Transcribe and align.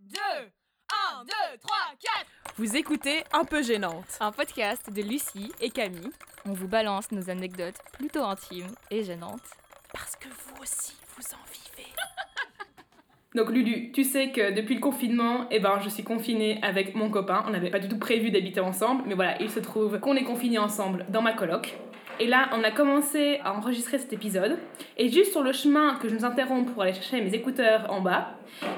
2, 0.00 0.18
1, 1.18 1.24
2, 1.24 1.32
3, 1.60 1.76
4 2.00 2.26
Vous 2.56 2.76
écoutez 2.76 3.24
Un 3.32 3.44
peu 3.44 3.62
gênante. 3.62 4.04
Un 4.20 4.30
podcast 4.30 4.92
de 4.92 5.02
Lucie 5.02 5.52
Et 5.60 5.70
Camille. 5.70 6.10
On 6.44 6.52
vous 6.52 6.68
balance 6.68 7.10
nos 7.12 7.30
anecdotes 7.30 7.78
plutôt 7.94 8.22
intimes 8.22 8.74
et 8.90 9.02
gênantes. 9.02 9.48
Parce 9.92 10.14
que 10.16 10.28
vous 10.28 10.62
aussi, 10.62 10.94
vous 11.16 11.24
en 11.34 11.44
vivez. 11.50 11.90
Donc 13.34 13.50
Lulu, 13.50 13.90
tu 13.92 14.04
sais 14.04 14.30
que 14.32 14.52
depuis 14.52 14.74
le 14.74 14.80
confinement, 14.80 15.46
eh 15.50 15.60
ben, 15.60 15.80
je 15.80 15.88
suis 15.88 16.04
confinée 16.04 16.60
avec 16.62 16.94
mon 16.94 17.10
copain. 17.10 17.44
On 17.46 17.50
n'avait 17.50 17.70
pas 17.70 17.80
du 17.80 17.88
tout 17.88 17.98
prévu 17.98 18.30
d'habiter 18.30 18.60
ensemble, 18.60 19.04
mais 19.06 19.14
voilà, 19.14 19.40
il 19.40 19.50
se 19.50 19.60
trouve 19.60 19.98
qu'on 19.98 20.14
est 20.14 20.24
confinés 20.24 20.58
ensemble 20.58 21.06
dans 21.08 21.22
ma 21.22 21.32
coloc. 21.32 21.76
Et 22.18 22.26
là, 22.26 22.48
on 22.52 22.64
a 22.64 22.70
commencé 22.70 23.40
à 23.44 23.54
enregistrer 23.54 23.98
cet 23.98 24.12
épisode. 24.12 24.58
Et 24.96 25.08
juste 25.08 25.32
sur 25.32 25.42
le 25.42 25.52
chemin 25.52 25.96
que 26.00 26.08
je 26.08 26.14
nous 26.14 26.24
interromps 26.24 26.72
pour 26.72 26.82
aller 26.82 26.94
chercher 26.94 27.20
mes 27.20 27.34
écouteurs 27.34 27.86
en 27.90 28.00
bas, 28.00 28.30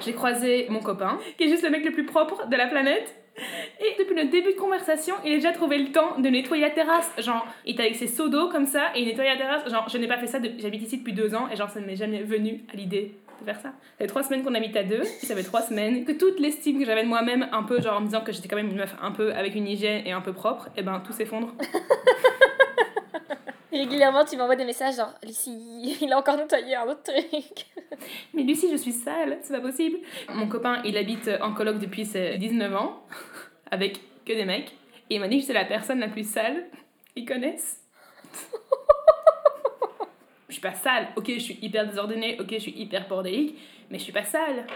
j'ai 0.04 0.12
croisé 0.12 0.66
mon 0.70 0.80
copain, 0.80 1.18
qui 1.36 1.44
est 1.44 1.48
juste 1.48 1.62
le 1.62 1.70
mec 1.70 1.84
le 1.84 1.92
plus 1.92 2.04
propre 2.04 2.48
de 2.48 2.56
la 2.56 2.66
planète. 2.66 3.14
Et 3.80 4.02
depuis 4.02 4.16
le 4.16 4.28
début 4.28 4.54
de 4.54 4.58
conversation, 4.58 5.14
il 5.24 5.32
a 5.32 5.36
déjà 5.36 5.52
trouvé 5.52 5.78
le 5.78 5.92
temps 5.92 6.18
de 6.18 6.28
nettoyer 6.28 6.62
la 6.62 6.70
terrasse. 6.70 7.12
Genre, 7.18 7.46
il 7.64 7.74
était 7.74 7.84
avec 7.84 7.94
ses 7.94 8.08
seaux 8.08 8.28
d'eau 8.28 8.48
comme 8.48 8.66
ça 8.66 8.86
et 8.96 9.02
il 9.02 9.06
nettoyait 9.06 9.30
la 9.30 9.36
terrasse. 9.36 9.70
Genre, 9.70 9.88
je 9.88 9.98
n'ai 9.98 10.08
pas 10.08 10.18
fait 10.18 10.26
ça, 10.26 10.38
j'habite 10.58 10.82
ici 10.82 10.98
depuis 10.98 11.12
deux 11.12 11.36
ans 11.36 11.48
et 11.52 11.54
genre, 11.54 11.70
ça 11.70 11.80
ne 11.80 11.86
m'est 11.86 11.94
jamais 11.94 12.22
venu 12.22 12.64
à 12.72 12.76
l'idée 12.76 13.14
de 13.40 13.44
faire 13.44 13.60
ça. 13.60 13.68
Ça 13.68 13.98
fait 13.98 14.06
trois 14.08 14.24
semaines 14.24 14.42
qu'on 14.42 14.54
habite 14.56 14.76
à 14.76 14.82
deux, 14.82 15.04
ça 15.04 15.36
fait 15.36 15.44
trois 15.44 15.62
semaines 15.62 16.04
que 16.04 16.10
toute 16.10 16.40
l'estime 16.40 16.80
que 16.80 16.84
j'avais 16.84 17.04
de 17.04 17.08
moi-même, 17.08 17.48
un 17.52 17.62
peu 17.62 17.80
genre 17.80 17.98
en 17.98 18.00
me 18.00 18.06
disant 18.06 18.22
que 18.22 18.32
j'étais 18.32 18.48
quand 18.48 18.56
même 18.56 18.70
une 18.70 18.78
meuf 18.78 18.96
un 19.00 19.12
peu 19.12 19.32
avec 19.32 19.54
une 19.54 19.68
hygiène 19.68 20.04
et 20.04 20.10
un 20.10 20.20
peu 20.20 20.32
propre, 20.32 20.68
et 20.76 20.82
ben 20.82 21.00
tout 21.06 21.12
s'effondre. 21.12 21.54
Régulièrement, 23.70 24.24
tu 24.24 24.36
m'envoies 24.36 24.56
des 24.56 24.64
messages 24.64 24.96
genre 24.96 25.12
Lucie, 25.22 25.98
il 26.00 26.12
a 26.12 26.18
encore 26.18 26.36
nettoyé 26.36 26.74
un 26.74 26.86
autre 26.86 27.02
truc. 27.02 27.66
Mais 28.34 28.42
Lucie, 28.42 28.70
je 28.70 28.76
suis 28.76 28.92
sale, 28.92 29.38
c'est 29.42 29.52
pas 29.52 29.60
possible. 29.60 29.98
Mon 30.30 30.48
copain, 30.48 30.80
il 30.84 30.96
habite 30.96 31.30
en 31.40 31.52
coloc 31.52 31.78
depuis 31.78 32.06
ses 32.06 32.38
19 32.38 32.74
ans, 32.74 33.02
avec 33.70 34.00
que 34.24 34.32
des 34.32 34.44
mecs, 34.44 34.72
et 35.10 35.16
il 35.16 35.20
m'a 35.20 35.28
dit 35.28 35.36
que 35.36 35.42
j'étais 35.42 35.54
la 35.54 35.64
personne 35.64 36.00
la 36.00 36.08
plus 36.08 36.28
sale 36.28 36.66
qu'ils 37.14 37.26
connaissent. 37.26 37.82
je 40.48 40.54
suis 40.54 40.62
pas 40.62 40.74
sale, 40.74 41.08
ok, 41.16 41.30
je 41.34 41.38
suis 41.38 41.58
hyper 41.60 41.86
désordonnée, 41.86 42.38
ok, 42.40 42.48
je 42.52 42.58
suis 42.58 42.78
hyper 42.78 43.06
bordélique, 43.08 43.58
mais 43.90 43.98
je 43.98 44.04
suis 44.04 44.12
pas 44.12 44.24
sale. 44.24 44.66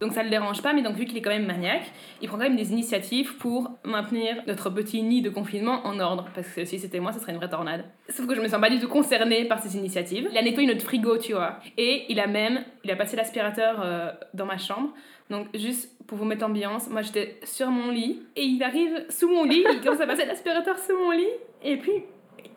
Donc 0.00 0.14
ça 0.14 0.22
le 0.22 0.30
dérange 0.30 0.62
pas, 0.62 0.72
mais 0.72 0.80
donc 0.80 0.96
vu 0.96 1.04
qu'il 1.04 1.18
est 1.18 1.20
quand 1.20 1.30
même 1.30 1.46
maniaque, 1.46 1.90
il 2.22 2.28
prend 2.28 2.38
quand 2.38 2.44
même 2.44 2.56
des 2.56 2.72
initiatives 2.72 3.36
pour 3.36 3.70
maintenir 3.84 4.42
notre 4.46 4.70
petit 4.70 5.02
nid 5.02 5.20
de 5.20 5.28
confinement 5.28 5.86
en 5.86 6.00
ordre. 6.00 6.26
Parce 6.34 6.48
que 6.48 6.64
si 6.64 6.78
c'était 6.78 7.00
moi, 7.00 7.12
ce 7.12 7.20
serait 7.20 7.32
une 7.32 7.38
vraie 7.38 7.50
tornade. 7.50 7.84
Sauf 8.08 8.26
que 8.26 8.34
je 8.34 8.40
me 8.40 8.48
sens 8.48 8.60
pas 8.60 8.70
du 8.70 8.78
tout 8.78 8.88
concernée 8.88 9.44
par 9.44 9.58
ces 9.62 9.76
initiatives. 9.76 10.28
Il 10.32 10.38
a 10.38 10.42
nettoyé 10.42 10.66
notre 10.66 10.82
frigo, 10.82 11.18
tu 11.18 11.34
vois. 11.34 11.58
Et 11.76 12.06
il 12.08 12.18
a 12.18 12.26
même, 12.26 12.64
il 12.82 12.90
a 12.90 12.96
passé 12.96 13.14
l'aspirateur 13.14 13.82
euh, 13.82 14.10
dans 14.32 14.46
ma 14.46 14.56
chambre. 14.56 14.90
Donc 15.28 15.48
juste 15.54 15.90
pour 16.06 16.16
vous 16.16 16.24
mettre 16.24 16.46
ambiance, 16.46 16.88
moi 16.88 17.02
j'étais 17.02 17.38
sur 17.44 17.68
mon 17.70 17.90
lit 17.90 18.22
et 18.36 18.42
il 18.42 18.62
arrive 18.62 19.04
sous 19.10 19.28
mon 19.28 19.44
lit, 19.44 19.64
il 19.70 19.80
commence 19.80 20.00
à 20.00 20.06
passer 20.06 20.24
l'aspirateur 20.24 20.78
sous 20.78 20.96
mon 20.96 21.10
lit. 21.10 21.28
Et 21.62 21.76
puis, 21.76 22.04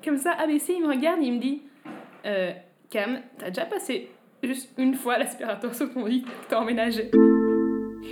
comme 0.03 0.17
ça, 0.17 0.31
ABC, 0.31 0.75
il 0.75 0.81
me 0.81 0.87
regarde, 0.87 1.19
il 1.21 1.33
me 1.33 1.39
dit 1.39 1.61
euh, 2.25 2.53
Cam, 2.89 3.19
t'as 3.37 3.49
déjà 3.49 3.65
passé 3.65 4.09
juste 4.47 4.69
une 4.77 4.95
fois 4.95 5.17
l'aspirateur 5.17 5.73
sous 5.73 5.87
ton 5.87 6.05
lit 6.05 6.23
que 6.23 6.29
t'as 6.49 6.59
emménagé. 6.59 7.11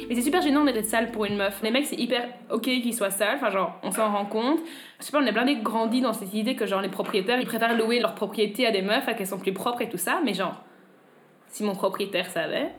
Mais 0.07 0.15
c'est 0.15 0.21
super 0.21 0.41
gênant 0.41 0.63
d'être 0.63 0.85
sale 0.85 1.11
pour 1.11 1.25
une 1.25 1.35
meuf. 1.35 1.61
Les 1.63 1.69
mecs, 1.71 1.85
c'est 1.85 1.97
hyper 1.97 2.27
ok 2.49 2.61
qu'ils 2.61 2.93
soient 2.95 3.09
sales, 3.09 3.35
enfin, 3.35 3.49
genre, 3.49 3.77
on 3.83 3.91
s'en 3.91 4.11
rend 4.11 4.25
compte. 4.25 4.59
Je 4.99 5.05
sais 5.05 5.11
pas, 5.11 5.19
on 5.19 5.25
est 5.25 5.31
blindé 5.33 5.57
grandi 5.57 5.99
dans 6.01 6.13
cette 6.13 6.33
idée 6.33 6.55
que, 6.55 6.65
genre, 6.65 6.81
les 6.81 6.89
propriétaires, 6.89 7.39
ils 7.39 7.45
préfèrent 7.45 7.77
louer 7.77 7.99
leur 7.99 8.15
propriété 8.15 8.65
à 8.65 8.71
des 8.71 8.81
meufs, 8.81 9.07
à 9.07 9.13
qu'elles 9.13 9.27
sont 9.27 9.37
plus 9.39 9.53
propres 9.53 9.81
et 9.81 9.89
tout 9.89 9.97
ça, 9.97 10.21
mais 10.23 10.33
genre, 10.33 10.61
si 11.49 11.63
mon 11.63 11.73
propriétaire 11.75 12.29
savait. 12.29 12.71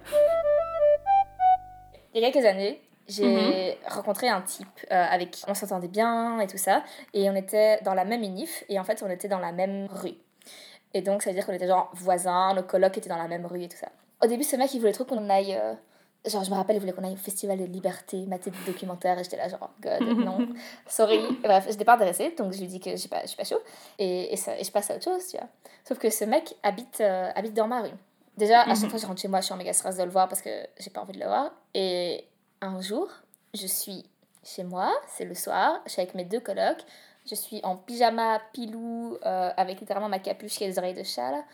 Il 2.14 2.20
y 2.22 2.25
a 2.25 2.31
quelques 2.31 2.44
années, 2.47 2.81
j'ai 3.09 3.27
Mhm. 3.27 3.75
rencontré 3.89 4.28
un 4.28 4.41
type 4.42 4.66
euh, 4.91 5.05
avec 5.11 5.31
qui 5.31 5.44
on 5.48 5.55
s'entendait 5.55 5.89
bien 5.89 6.41
et 6.41 6.47
tout 6.47 6.59
ça, 6.59 6.83
et 7.14 7.28
on 7.31 7.34
était 7.34 7.78
dans 7.84 7.94
la 7.94 8.05
même 8.05 8.22
unif, 8.22 8.65
et 8.69 8.78
en 8.78 8.84
fait, 8.84 9.03
on 9.06 9.10
était 9.10 9.28
dans 9.28 9.38
la 9.38 9.53
même 9.53 9.87
rue. 9.91 10.15
Et 10.94 11.03
donc, 11.03 11.22
ça 11.22 11.30
veut 11.30 11.34
dire 11.34 11.47
qu'on 11.47 11.53
était 11.53 11.66
genre 11.66 11.91
voisins, 11.94 12.54
nos 12.54 12.62
colocs 12.62 12.97
étaient 12.98 13.08
dans 13.08 13.16
la 13.16 13.28
même 13.28 13.47
rue 13.47 13.62
et 13.62 13.69
tout 13.69 13.76
ça. 13.78 13.88
Au 14.22 14.26
début, 14.26 14.44
ce 14.44 14.56
mec, 14.56 14.72
il 14.75 14.78
voulait 14.80 14.92
trop 14.92 15.04
qu'on 15.04 15.28
aille. 15.30 15.54
euh, 15.54 15.75
Genre, 16.25 16.44
je 16.44 16.50
me 16.50 16.54
rappelle, 16.54 16.76
il 16.76 16.78
voulait 16.78 16.92
qu'on 16.92 17.03
aille 17.03 17.14
au 17.14 17.16
Festival 17.16 17.58
de 17.58 17.64
Liberté, 17.64 18.26
mater 18.26 18.53
des 18.53 18.72
documentaires, 18.72 19.19
et 19.19 19.25
j'étais 19.25 19.36
là, 19.38 19.48
genre, 19.48 19.70
God, 19.81 20.02
non, 20.19 20.47
sorry. 20.86 21.19
Bref, 21.42 21.66
j'étais 21.69 21.84
pas 21.84 21.94
intéressée, 21.97 22.32
donc 22.38 22.52
je 22.52 22.60
lui 22.60 22.69
dis 22.69 22.78
que 22.78 22.94
j'ai 22.94 23.08
pas, 23.08 23.22
je 23.22 23.26
suis 23.26 23.36
pas 23.36 23.42
chaud, 23.42 23.58
et, 23.98 24.32
et, 24.32 24.36
ça, 24.36 24.56
et 24.56 24.62
je 24.62 24.70
passe 24.70 24.88
à 24.92 24.94
autre 24.94 25.02
chose, 25.02 25.26
tu 25.26 25.36
vois. 25.36 25.48
Sauf 25.82 25.98
que 25.98 26.10
ce 26.10 26.25
mec 26.25 26.54
habite, 26.62 27.00
euh, 27.00 27.28
habite 27.34 27.54
dans 27.54 27.66
ma 27.66 27.82
rue. 27.82 27.91
Déjà, 28.36 28.60
à 28.60 28.66
chaque 28.76 28.82
fois 28.88 28.91
que 28.92 28.98
je 28.98 29.06
rentre 29.06 29.20
chez 29.20 29.26
moi, 29.26 29.41
je 29.41 29.47
suis 29.47 29.52
en 29.54 29.56
méga 29.56 29.72
stress 29.72 29.97
de 29.97 30.04
le 30.04 30.10
voir 30.10 30.28
parce 30.28 30.42
que 30.42 30.50
j'ai 30.78 30.91
pas 30.91 31.00
envie 31.00 31.12
de 31.14 31.19
le 31.19 31.26
voir. 31.26 31.50
Et 31.75 32.25
un 32.60 32.81
jour, 32.81 33.08
je 33.52 33.66
suis 33.66 34.04
chez 34.44 34.62
moi, 34.62 34.92
c'est 35.08 35.25
le 35.25 35.34
soir, 35.34 35.81
je 35.86 35.91
suis 35.91 36.02
avec 36.02 36.14
mes 36.14 36.25
deux 36.25 36.41
colocs, 36.41 36.84
je 37.28 37.34
suis 37.34 37.60
en 37.62 37.77
pyjama 37.77 38.41
pilou, 38.53 39.16
euh, 39.25 39.50
avec 39.56 39.81
littéralement 39.81 40.09
ma 40.09 40.19
capuche 40.19 40.53
qui 40.56 40.65
a 40.65 40.69
des 40.69 40.78
oreilles 40.78 40.94
de 40.94 41.03
chat, 41.03 41.31
là, 41.31 41.44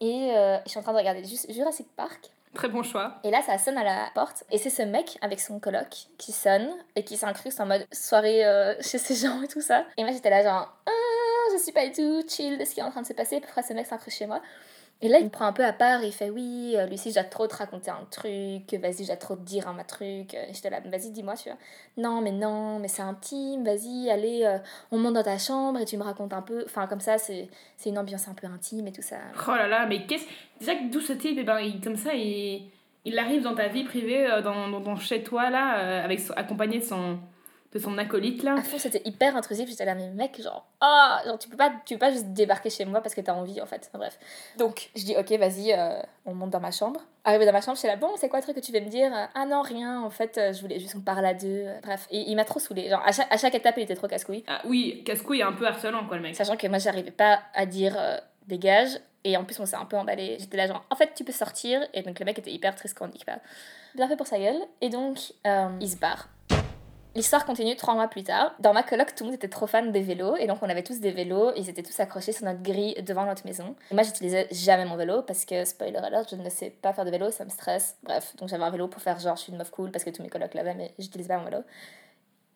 et 0.00 0.30
euh, 0.36 0.58
je 0.64 0.70
suis 0.70 0.78
en 0.78 0.82
train 0.82 0.92
de 0.92 0.98
regarder 0.98 1.24
Ju- 1.24 1.52
Jurassic 1.52 1.88
Park. 1.96 2.30
Très 2.54 2.68
bon 2.68 2.82
choix. 2.82 3.16
Et 3.24 3.30
là, 3.30 3.42
ça 3.42 3.58
sonne 3.58 3.76
à 3.76 3.84
la 3.84 4.08
porte. 4.14 4.44
Et 4.50 4.56
c'est 4.58 4.70
ce 4.70 4.82
mec 4.82 5.18
avec 5.20 5.38
son 5.38 5.60
coloc 5.60 6.06
qui 6.16 6.32
sonne 6.32 6.68
et 6.96 7.04
qui 7.04 7.16
s'incruste 7.18 7.60
en 7.60 7.66
mode 7.66 7.86
soirée 7.92 8.44
euh, 8.46 8.74
chez 8.80 8.96
ces 8.98 9.14
gens 9.14 9.42
et 9.42 9.48
tout 9.48 9.60
ça. 9.60 9.84
Et 9.98 10.02
moi, 10.02 10.12
j'étais 10.12 10.30
là, 10.30 10.42
genre, 10.42 10.72
ah, 10.86 10.90
je 11.52 11.62
suis 11.62 11.72
pas 11.72 11.86
du 11.86 11.92
tout 11.92 12.22
chill 12.26 12.56
de 12.56 12.64
ce 12.64 12.72
qui 12.74 12.80
est 12.80 12.82
en 12.82 12.90
train 12.90 13.02
de 13.02 13.06
se 13.06 13.12
passer. 13.12 13.40
Pourquoi 13.40 13.62
ce 13.62 13.74
mec 13.74 13.86
s'incruste 13.86 14.16
chez 14.16 14.26
moi? 14.26 14.40
Et 15.00 15.08
là, 15.08 15.18
il 15.18 15.26
me 15.26 15.30
prend 15.30 15.46
un 15.46 15.52
peu 15.52 15.64
à 15.64 15.72
part. 15.72 16.02
Il 16.02 16.12
fait, 16.12 16.28
oui, 16.28 16.74
euh, 16.76 16.86
Lucie, 16.86 17.10
je 17.10 17.14
dois 17.14 17.24
trop 17.24 17.46
te 17.46 17.54
raconter 17.54 17.90
un 17.90 18.04
truc. 18.10 18.74
Vas-y, 18.82 19.02
je 19.02 19.06
dois 19.06 19.16
trop 19.16 19.36
te 19.36 19.42
dire 19.42 19.68
un 19.68 19.72
ma 19.72 19.84
truc. 19.84 20.34
Et 20.34 20.52
J'étais 20.52 20.70
là, 20.70 20.80
vas-y, 20.84 21.10
dis-moi, 21.10 21.34
tu 21.36 21.48
vois. 21.48 21.58
Non, 21.96 22.20
mais 22.20 22.32
non, 22.32 22.80
mais 22.80 22.88
c'est 22.88 23.02
intime. 23.02 23.64
Vas-y, 23.64 24.10
allez, 24.10 24.44
euh, 24.44 24.58
on 24.90 24.98
monte 24.98 25.14
dans 25.14 25.22
ta 25.22 25.38
chambre 25.38 25.78
et 25.78 25.84
tu 25.84 25.96
me 25.96 26.02
racontes 26.02 26.32
un 26.32 26.42
peu. 26.42 26.64
Enfin, 26.66 26.88
comme 26.88 27.00
ça, 27.00 27.16
c'est 27.16 27.48
une 27.86 27.98
ambiance 27.98 28.26
un 28.26 28.34
peu 28.34 28.48
intime 28.48 28.88
et 28.88 28.92
tout 28.92 29.02
ça. 29.02 29.18
Oh 29.46 29.52
là 29.52 29.68
là, 29.68 29.86
mais 29.86 30.04
qu'est-ce. 30.06 30.26
Déjà 30.58 30.72
d'où 30.90 31.00
ce 31.00 31.12
type, 31.12 31.38
et 31.38 31.44
ben, 31.44 31.60
il, 31.60 31.80
comme 31.80 31.96
ça, 31.96 32.14
il, 32.14 32.68
il 33.04 33.18
arrive 33.18 33.42
dans 33.42 33.54
ta 33.54 33.68
vie 33.68 33.84
privée, 33.84 34.26
euh, 34.26 34.42
dans, 34.42 34.68
dans 34.68 34.80
ton 34.80 34.96
chez-toi, 34.96 35.50
là, 35.50 35.78
euh, 35.78 36.04
avec, 36.04 36.20
accompagné 36.34 36.80
de 36.80 36.84
son, 36.84 37.18
de 37.72 37.78
son 37.78 37.98
acolyte, 37.98 38.42
là. 38.42 38.54
À 38.54 38.62
fond, 38.62 38.78
c'était 38.78 39.02
hyper 39.04 39.36
intrusif. 39.36 39.68
J'étais 39.68 39.84
là, 39.84 39.94
mais 39.94 40.08
mec, 40.10 40.40
genre, 40.42 40.66
ah, 40.80 41.20
genre, 41.26 41.38
tu 41.38 41.48
peux 41.48 41.56
pas, 41.56 41.72
tu 41.84 41.94
peux 41.94 41.98
pas 41.98 42.10
juste 42.10 42.28
débarquer 42.28 42.70
chez 42.70 42.84
moi 42.84 43.02
parce 43.02 43.14
que 43.14 43.20
t'as 43.20 43.34
envie, 43.34 43.60
en 43.60 43.66
fait. 43.66 43.88
Enfin, 43.88 43.98
bref. 43.98 44.18
Donc, 44.56 44.90
je 44.96 45.04
dis, 45.04 45.16
ok, 45.16 45.30
vas-y, 45.32 45.72
euh, 45.72 46.00
on 46.24 46.34
monte 46.34 46.50
dans 46.50 46.60
ma 46.60 46.70
chambre. 46.70 47.00
Arrivé 47.24 47.44
dans 47.44 47.52
ma 47.52 47.60
chambre, 47.60 47.76
j'étais 47.76 47.88
là, 47.88 47.96
bon, 47.96 48.10
c'est 48.16 48.30
quoi 48.30 48.38
le 48.38 48.42
truc 48.42 48.56
que 48.56 48.62
tu 48.62 48.72
veux 48.72 48.80
me 48.80 48.88
dire? 48.88 49.12
Ah 49.34 49.44
non, 49.44 49.60
rien, 49.60 50.00
en 50.00 50.08
fait, 50.10 50.38
euh, 50.38 50.52
je 50.52 50.62
voulais 50.62 50.78
juste 50.80 50.94
qu'on 50.94 51.00
parle 51.00 51.26
à 51.26 51.34
deux. 51.34 51.66
Bref, 51.82 52.06
et 52.10 52.20
il 52.20 52.36
m'a 52.36 52.44
trop 52.44 52.58
saoulé. 52.58 52.88
Genre, 52.88 53.02
à 53.04 53.12
chaque, 53.12 53.30
à 53.30 53.36
chaque 53.36 53.54
étape, 53.54 53.74
il 53.76 53.82
était 53.82 53.96
trop 53.96 54.08
casse-couille. 54.08 54.44
Ah 54.46 54.62
oui, 54.64 55.02
casse-couille 55.04 55.42
un 55.42 55.52
peu 55.52 55.66
harcelant, 55.66 56.06
quoi, 56.06 56.16
le 56.16 56.22
mec. 56.22 56.36
Sachant 56.36 56.56
que 56.56 56.66
moi, 56.68 56.78
j'arrivais 56.78 57.10
pas 57.10 57.40
à 57.54 57.66
dire 57.66 57.94
euh, 57.98 58.16
dégage. 58.46 58.98
Et 59.24 59.36
en 59.36 59.44
plus, 59.44 59.58
on 59.60 59.66
s'est 59.66 59.76
un 59.76 59.84
peu 59.84 59.96
emballé. 59.96 60.36
J'étais 60.38 60.56
là, 60.56 60.68
genre, 60.68 60.84
en 60.88 60.96
fait, 60.96 61.12
tu 61.14 61.24
peux 61.24 61.32
sortir. 61.32 61.86
Et 61.92 62.02
donc, 62.02 62.18
le 62.18 62.24
mec 62.24 62.38
était 62.38 62.52
hyper 62.52 62.74
triste 62.76 62.96
quand 62.96 63.06
on 63.06 63.08
dit 63.08 63.24
pas. 63.26 63.40
Bien 63.94 64.08
fait 64.08 64.16
pour 64.16 64.26
sa 64.26 64.38
gueule. 64.38 64.60
Et 64.80 64.88
donc, 64.88 65.18
euh, 65.46 65.68
il 65.80 65.90
se 65.90 65.96
barre. 65.96 66.28
L'histoire 67.18 67.44
continue 67.44 67.74
trois 67.74 67.94
mois 67.94 68.06
plus 68.06 68.22
tard. 68.22 68.54
Dans 68.60 68.72
ma 68.72 68.84
coloc, 68.84 69.12
tout 69.12 69.24
le 69.24 69.30
monde 69.30 69.34
était 69.34 69.48
trop 69.48 69.66
fan 69.66 69.90
des 69.90 70.02
vélos. 70.02 70.36
Et 70.36 70.46
donc, 70.46 70.58
on 70.62 70.68
avait 70.68 70.84
tous 70.84 71.00
des 71.00 71.10
vélos. 71.10 71.50
Ils 71.56 71.68
étaient 71.68 71.82
tous 71.82 71.98
accrochés 71.98 72.30
sur 72.30 72.44
notre 72.44 72.62
grille 72.62 72.94
devant 73.02 73.26
notre 73.26 73.44
maison. 73.44 73.74
Et 73.90 73.94
moi, 73.94 74.04
j'utilisais 74.04 74.46
jamais 74.52 74.84
mon 74.84 74.94
vélo 74.94 75.22
parce 75.22 75.44
que, 75.44 75.64
spoiler 75.64 75.96
alert, 75.96 76.30
je 76.30 76.36
ne 76.36 76.48
sais 76.48 76.70
pas 76.70 76.92
faire 76.92 77.04
de 77.04 77.10
vélo, 77.10 77.32
ça 77.32 77.44
me 77.44 77.50
stresse. 77.50 77.96
Bref, 78.04 78.36
donc 78.36 78.48
j'avais 78.48 78.62
un 78.62 78.70
vélo 78.70 78.86
pour 78.86 79.02
faire 79.02 79.18
genre, 79.18 79.34
je 79.34 79.42
suis 79.42 79.50
une 79.52 79.58
meuf 79.58 79.72
cool 79.72 79.90
parce 79.90 80.04
que 80.04 80.10
tous 80.10 80.22
mes 80.22 80.28
colocs 80.28 80.54
l'avaient, 80.54 80.74
mais 80.74 80.94
j'utilisais 80.96 81.26
pas 81.26 81.38
mon 81.38 81.44
vélo. 81.46 81.64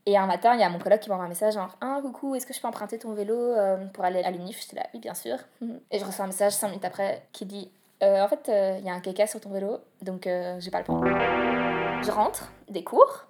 Et 0.06 0.16
un 0.16 0.26
matin, 0.26 0.54
il 0.54 0.60
y 0.60 0.62
a 0.62 0.68
mon 0.68 0.78
coloc 0.78 1.00
qui 1.00 1.10
m'envoie 1.10 1.24
un 1.24 1.28
message 1.28 1.54
genre 1.54 1.76
Ah, 1.80 1.98
coucou, 2.00 2.36
est-ce 2.36 2.46
que 2.46 2.54
je 2.54 2.60
peux 2.60 2.68
emprunter 2.68 3.00
ton 3.00 3.14
vélo 3.14 3.34
euh, 3.34 3.84
pour 3.92 4.04
aller 4.04 4.22
à 4.22 4.30
l'UNIF? 4.30 4.60
J'étais 4.62 4.76
là, 4.76 4.86
oui, 4.94 5.00
bien 5.00 5.14
sûr. 5.14 5.38
Et 5.90 5.98
je 5.98 6.04
reçois 6.04 6.24
un 6.24 6.28
message 6.28 6.52
5 6.52 6.68
minutes 6.68 6.84
après 6.84 7.26
qui 7.32 7.46
dit 7.46 7.68
Euh, 8.04 8.22
En 8.22 8.28
fait, 8.28 8.48
euh, 8.48 8.76
il 8.78 8.84
y 8.84 8.90
a 8.90 8.92
un 8.92 9.00
caca 9.00 9.26
sur 9.26 9.40
ton 9.40 9.50
vélo, 9.50 9.78
donc 10.02 10.28
euh, 10.28 10.60
je 10.60 10.66
vais 10.66 10.70
pas 10.70 10.78
le 10.78 10.84
prendre. 10.84 11.04
Je 12.04 12.12
rentre 12.12 12.52
des 12.68 12.84
cours 12.84 13.26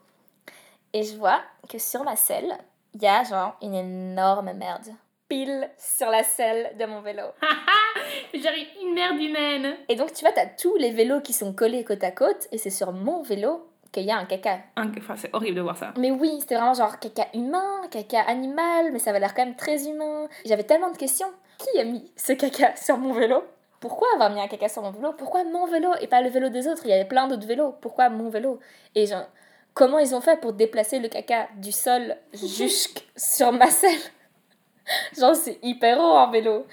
et 0.93 1.03
je 1.03 1.17
vois 1.17 1.41
que 1.69 1.79
sur 1.79 2.05
ma 2.05 2.17
selle, 2.17 2.56
il 2.94 3.03
y 3.03 3.06
a 3.06 3.23
genre 3.25 3.56
une 3.62 3.75
énorme 3.75 4.53
merde. 4.53 4.89
Pile 5.29 5.71
sur 5.79 6.11
la 6.11 6.23
selle 6.25 6.77
de 6.79 6.85
mon 6.85 7.00
vélo. 7.00 7.23
J'arrive 8.35 8.69
une 8.83 8.94
merde 8.94 9.21
humaine. 9.21 9.77
Et 9.89 9.97
donc, 9.97 10.12
tu 10.12 10.25
vois, 10.25 10.33
t'as 10.33 10.47
tous 10.47 10.77
les 10.77 10.91
vélos 10.91 11.21
qui 11.21 11.33
sont 11.33 11.53
collés 11.55 11.85
côte 11.85 12.05
à 12.05 12.11
côte 12.11 12.49
et 12.53 12.59
c'est 12.59 12.71
sur 12.71 12.93
mon 12.93 13.23
vélo 13.23 13.67
qu'il 13.93 14.05
y 14.05 14.11
a 14.11 14.17
un 14.17 14.25
caca. 14.27 14.59
Un- 14.77 14.91
Enfin, 14.99 15.17
c'est 15.17 15.31
horrible 15.35 15.56
de 15.56 15.62
voir 15.62 15.77
ça. 15.77 15.93
Mais 15.99 16.11
oui, 16.11 16.37
c'était 16.41 16.56
vraiment 16.56 16.75
genre 16.75 16.99
caca 16.99 17.27
humain, 17.35 17.83
caca 17.91 18.21
animal, 18.23 18.91
mais 18.93 18.99
ça 18.99 19.11
avait 19.11 19.21
l'air 19.21 19.35
quand 19.35 19.44
même 19.44 19.56
très 19.56 19.87
humain. 19.89 20.29
J'avais 20.44 20.65
tellement 20.65 20.91
de 20.91 20.97
questions. 20.99 21.29
Qui 21.59 21.79
a 21.81 21.85
mis 21.85 22.11
ce 22.17 22.33
caca 22.33 22.75
sur 22.77 22.99
mon 22.99 23.12
vélo? 23.12 23.43
Pourquoi 23.81 24.09
avoir 24.15 24.31
mis 24.31 24.41
un 24.41 24.49
caca 24.49 24.69
sur 24.69 24.83
mon 24.83 24.91
vélo? 24.91 25.12
Pourquoi 25.17 25.44
mon 25.44 25.67
vélo 25.67 25.91
et 26.00 26.06
pas 26.06 26.21
le 26.21 26.29
vélo 26.29 26.49
des 26.50 26.69
autres? 26.69 26.83
Il 26.85 26.91
y 26.91 26.94
avait 26.94 27.05
plein 27.05 27.27
d'autres 27.29 27.47
vélos. 27.47 27.75
Pourquoi 27.81 28.09
mon 28.11 28.29
vélo? 28.31 28.61
Et 28.94 29.06
genre, 29.06 29.27
comment 29.75 29.99
ils 29.99 30.15
ont 30.15 30.21
fait 30.21 30.41
pour 30.41 30.53
déplacer 30.53 30.99
le 30.99 31.09
caca 31.09 31.49
du 31.57 31.73
sol 31.73 32.17
jusque 32.33 33.05
sur 33.17 33.53
ma 33.53 33.71
selle? 33.71 34.01
Genre, 35.17 35.37
c'est 35.37 35.59
hyper 35.63 35.99
haut 35.99 36.17
en 36.17 36.31
vélo. 36.31 36.67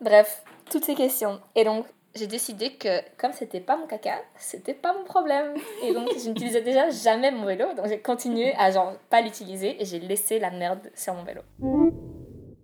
Bref, 0.00 0.42
toutes 0.70 0.84
ces 0.84 0.94
questions. 0.94 1.40
Et 1.54 1.64
donc, 1.64 1.86
j'ai 2.14 2.26
décidé 2.26 2.74
que 2.74 3.00
comme 3.16 3.32
c'était 3.32 3.60
pas 3.60 3.76
mon 3.76 3.86
caca, 3.86 4.22
c'était 4.36 4.74
pas 4.74 4.92
mon 4.92 5.04
problème. 5.04 5.54
Et 5.82 5.92
donc 5.92 6.08
je 6.16 6.28
n'utilisais 6.28 6.62
déjà 6.62 6.88
jamais 6.90 7.30
mon 7.30 7.44
vélo, 7.44 7.66
donc 7.76 7.88
j'ai 7.88 7.98
continué 7.98 8.54
à 8.56 8.70
genre 8.70 8.94
pas 9.10 9.20
l'utiliser 9.20 9.80
et 9.80 9.84
j'ai 9.84 9.98
laissé 9.98 10.38
la 10.38 10.50
merde 10.50 10.90
sur 10.94 11.14
mon 11.14 11.24
vélo. 11.24 11.40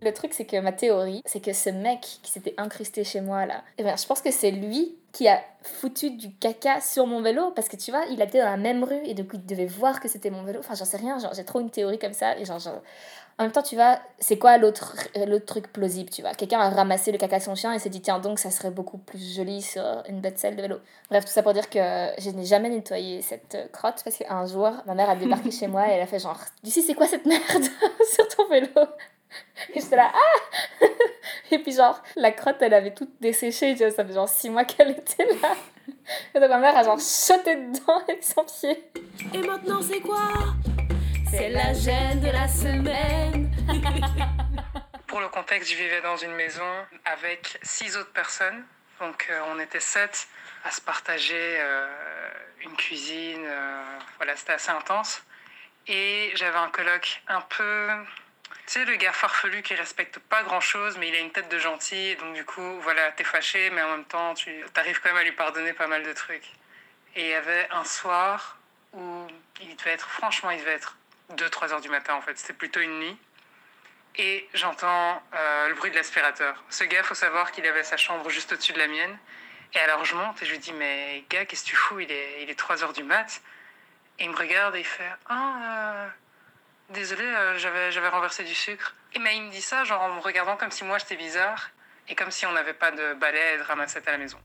Le 0.03 0.13
truc, 0.13 0.33
c'est 0.33 0.47
que 0.47 0.59
ma 0.59 0.73
théorie, 0.73 1.23
c'est 1.27 1.41
que 1.41 1.53
ce 1.53 1.69
mec 1.69 2.01
qui 2.23 2.31
s'était 2.31 2.55
incrusté 2.57 3.05
chez 3.05 3.21
moi 3.21 3.45
là, 3.45 3.63
eh 3.77 3.83
ben, 3.83 3.97
je 3.97 4.07
pense 4.07 4.23
que 4.23 4.31
c'est 4.31 4.51
lui 4.51 4.97
qui 5.13 5.29
a 5.29 5.43
foutu 5.63 6.11
du 6.11 6.33
caca 6.33 6.81
sur 6.81 7.07
mon 7.07 7.21
vélo 7.21 7.51
parce 7.51 7.69
que 7.69 7.77
tu 7.77 7.91
vois, 7.91 8.05
il 8.11 8.23
habitait 8.23 8.39
dans 8.39 8.51
la 8.51 8.57
même 8.57 8.83
rue 8.83 9.01
et 9.05 9.13
donc 9.13 9.27
il 9.35 9.45
devait 9.45 9.67
voir 9.67 10.01
que 10.01 10.09
c'était 10.09 10.31
mon 10.31 10.43
vélo. 10.43 10.61
Enfin, 10.61 10.75
j'en 10.75 10.87
sais 10.87 10.97
rien, 10.97 11.19
j'ai 11.35 11.45
trop 11.45 11.61
une 11.61 11.71
théorie 11.71 11.99
comme 11.99 12.15
ça 12.15 12.39
et 12.39 12.45
genre, 12.45 12.59
genre... 12.59 12.81
En 13.39 13.45
même 13.45 13.53
temps, 13.53 13.63
tu 13.63 13.75
vois, 13.75 13.99
c'est 14.19 14.39
quoi 14.39 14.59
l'autre 14.59 14.97
l'autre 15.27 15.47
truc 15.47 15.73
plausible, 15.73 16.11
tu 16.11 16.21
vois? 16.21 16.33
Quelqu'un 16.35 16.61
a 16.61 16.69
ramassé 16.69 17.11
le 17.11 17.17
caca 17.17 17.39
de 17.39 17.43
son 17.43 17.55
chien 17.55 17.73
et 17.73 17.79
s'est 17.79 17.89
dit, 17.89 18.03
tiens, 18.03 18.19
donc 18.19 18.39
ça 18.39 18.51
serait 18.51 18.71
beaucoup 18.71 18.99
plus 18.99 19.35
joli 19.35 19.63
sur 19.63 19.83
une 20.09 20.21
bête 20.21 20.39
selle 20.39 20.57
de 20.57 20.63
vélo. 20.63 20.77
Bref, 21.11 21.25
tout 21.25 21.31
ça 21.31 21.43
pour 21.43 21.55
dire 21.55 21.69
que 21.71 21.79
je 22.19 22.31
n'ai 22.31 22.45
jamais 22.45 22.69
nettoyé 22.69 23.23
cette 23.23 23.71
crotte 23.73 24.03
parce 24.05 24.17
qu'un 24.17 24.47
jour, 24.47 24.71
ma 24.87 24.95
mère 24.95 25.11
a 25.11 25.17
débarqué 25.17 25.51
chez 25.51 25.69
moi 25.69 25.89
et 25.89 25.93
elle 25.93 26.03
a 26.03 26.07
fait 26.07 26.19
genre, 26.19 26.39
d'ici, 26.63 26.83
c'est 26.83 26.95
quoi 26.95 27.07
cette 27.07 27.27
merde 27.27 27.65
sur 28.15 28.29
ton 28.29 28.47
vélo? 28.49 28.69
Et 29.75 29.81
j'étais 29.81 29.97
là, 29.97 30.13
ah 30.15 30.87
Et 31.51 31.59
puis 31.59 31.73
genre, 31.73 32.01
la 32.17 32.33
crotte, 32.33 32.57
elle 32.61 32.75
avait 32.75 32.95
toute 32.95 33.21
desséché, 33.21 33.75
tu 33.75 33.85
vois, 33.85 33.91
ça 33.91 34.05
fait 34.05 34.13
genre 34.13 34.29
6 34.29 34.51
mois 34.51 34.65
qu'elle 34.65 34.91
était 34.91 35.27
là. 35.27 35.55
Et 36.35 36.41
donc 36.41 36.49
ma 36.49 36.59
mère 36.59 36.77
a 36.77 36.85
genre 36.85 37.01
sauté 37.01 37.57
dedans 37.57 37.99
avec 38.09 38.23
son 38.23 38.45
pied. 38.45 38.85
Et 39.35 39.39
maintenant, 39.39 39.81
c'est 39.83 40.01
quoi? 40.01 40.31
C'est 41.31 41.51
la 41.51 41.73
gêne 41.73 42.21
de 42.21 42.29
la 42.29 42.49
semaine. 42.49 43.51
Pour 45.07 45.21
le 45.21 45.29
contexte, 45.29 45.71
je 45.71 45.77
vivais 45.77 46.01
dans 46.01 46.17
une 46.17 46.35
maison 46.35 46.65
avec 47.05 47.59
six 47.63 47.97
autres 47.97 48.13
personnes. 48.13 48.65
Donc 49.01 49.29
euh, 49.31 49.41
on 49.53 49.59
était 49.59 49.81
sept 49.81 50.29
à 50.65 50.71
se 50.71 50.81
partager 50.81 51.59
euh, 51.61 51.89
une 52.63 52.77
cuisine. 52.77 53.45
euh, 53.45 53.99
voilà, 54.17 54.37
c'était 54.37 54.53
assez 54.53 54.71
intense. 54.71 55.23
Et 55.87 56.31
j'avais 56.35 56.59
un 56.59 56.69
coloc 56.69 57.23
un 57.29 57.41
peu... 57.41 57.89
Tu 58.67 58.75
sais, 58.75 58.85
le 58.85 58.97
gars 58.97 59.13
farfelu 59.13 59.63
qui 59.63 59.75
respecte 59.75 60.19
pas 60.19 60.43
grand-chose, 60.43 60.97
mais 60.99 61.09
il 61.09 61.15
a 61.15 61.19
une 61.19 61.33
tête 61.33 61.49
de 61.49 61.59
gentil. 61.59 62.17
Donc 62.17 62.35
du 62.35 62.45
coup, 62.45 62.81
voilà, 62.81 63.11
t'es 63.13 63.25
fâché, 63.25 63.71
mais 63.71 63.83
en 63.83 63.91
même 63.91 64.05
temps, 64.05 64.35
tu 64.35 64.65
arrives 64.77 65.01
quand 65.01 65.09
même 65.11 65.19
à 65.19 65.25
lui 65.25 65.33
pardonner 65.33 65.73
pas 65.73 65.87
mal 65.87 66.03
de 66.03 66.13
trucs. 66.13 66.51
Et 67.17 67.25
il 67.25 67.29
y 67.31 67.35
avait 67.35 67.69
un 67.71 67.85
soir 67.85 68.59
où 68.93 69.27
il 69.61 69.77
devait 69.77 69.93
être, 69.93 70.09
franchement, 70.09 70.51
il 70.51 70.61
devait 70.61 70.73
être 70.73 70.97
2-3 71.33 71.73
heures 71.73 71.81
du 71.81 71.89
matin 71.89 72.15
en 72.15 72.21
fait. 72.21 72.39
C'était 72.39 72.53
plutôt 72.53 72.81
une 72.81 72.99
nuit. 72.99 73.17
Et 74.17 74.49
j'entends 74.55 75.23
euh, 75.35 75.69
le 75.69 75.75
bruit 75.75 75.91
de 75.91 75.97
l'aspirateur. 75.97 76.63
Ce 76.69 76.85
gars, 76.85 77.03
faut 77.03 77.15
savoir 77.15 77.53
qu'il 77.53 77.67
avait 77.67 77.85
sa 77.85 77.97
chambre 77.97 78.29
juste 78.29 78.53
au-dessus 78.53 78.73
de 78.73 78.79
la 78.79 78.89
mienne. 78.89 79.19
Et 79.73 79.79
alors 79.79 80.05
je 80.05 80.17
monte 80.17 80.43
et 80.43 80.47
je 80.47 80.51
lui 80.51 80.59
dis 80.59 80.73
Mais 80.73 81.25
gars, 81.31 81.45
qu'est-ce 81.45 81.65
que 81.65 81.71
tu 81.71 81.77
fous? 81.77 82.01
Il 82.01 82.11
est, 82.11 82.43
il 82.43 82.51
est 82.51 82.59
3 82.59 82.83
heures 82.83 82.93
du 82.93 83.05
mat. 83.05 83.41
Et 84.19 84.25
il 84.25 84.31
me 84.31 84.37
regarde 84.37 84.77
et 84.77 84.81
il 84.81 84.87
fait 84.87 85.11
Ah, 85.29 86.09
désolé, 86.91 87.25
euh, 87.25 87.59
j'avais, 87.59 87.91
j'avais 87.93 88.09
renversé 88.09 88.45
du 88.45 88.55
sucre. 88.55 88.95
Et 89.15 89.19
mais 89.19 89.39
me 89.41 89.51
dit 89.51 89.63
ça, 89.63 89.85
genre 89.85 90.03
en 90.03 90.11
me 90.11 90.21
regardant 90.21 90.57
comme 90.57 90.71
si 90.71 90.85
moi 90.85 90.99
j'étais 90.99 91.17
bizarre. 91.17 91.71
Et 92.09 92.15
comme 92.15 92.31
si 92.31 92.45
on 92.47 92.53
n'avait 92.53 92.75
pas 92.75 92.91
de 92.91 93.15
balai 93.15 93.55
et 93.55 93.59
de 93.59 93.63
ramassette 93.63 94.07
à 94.09 94.13
la 94.13 94.19
maison. 94.19 94.39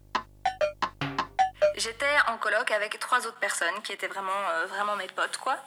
J'étais 1.77 2.15
en 2.27 2.37
coloc 2.37 2.71
avec 2.71 2.99
trois 2.99 3.25
autres 3.27 3.39
personnes 3.39 3.81
qui 3.83 3.91
étaient 3.91 4.07
vraiment, 4.07 4.31
euh, 4.51 4.65
vraiment 4.67 4.95
mes 4.95 5.07
potes, 5.07 5.37
quoi, 5.37 5.57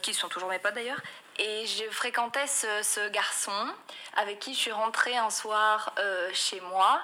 qui 0.00 0.14
sont 0.14 0.28
toujours 0.28 0.48
mes 0.48 0.58
potes 0.58 0.74
d'ailleurs. 0.74 1.00
Et 1.38 1.66
je 1.66 1.90
fréquentais 1.90 2.46
ce, 2.46 2.82
ce 2.82 3.08
garçon 3.08 3.74
avec 4.16 4.38
qui 4.38 4.54
je 4.54 4.58
suis 4.58 4.72
rentrée 4.72 5.16
un 5.16 5.30
soir 5.30 5.92
euh, 5.98 6.30
chez 6.32 6.60
moi. 6.60 7.02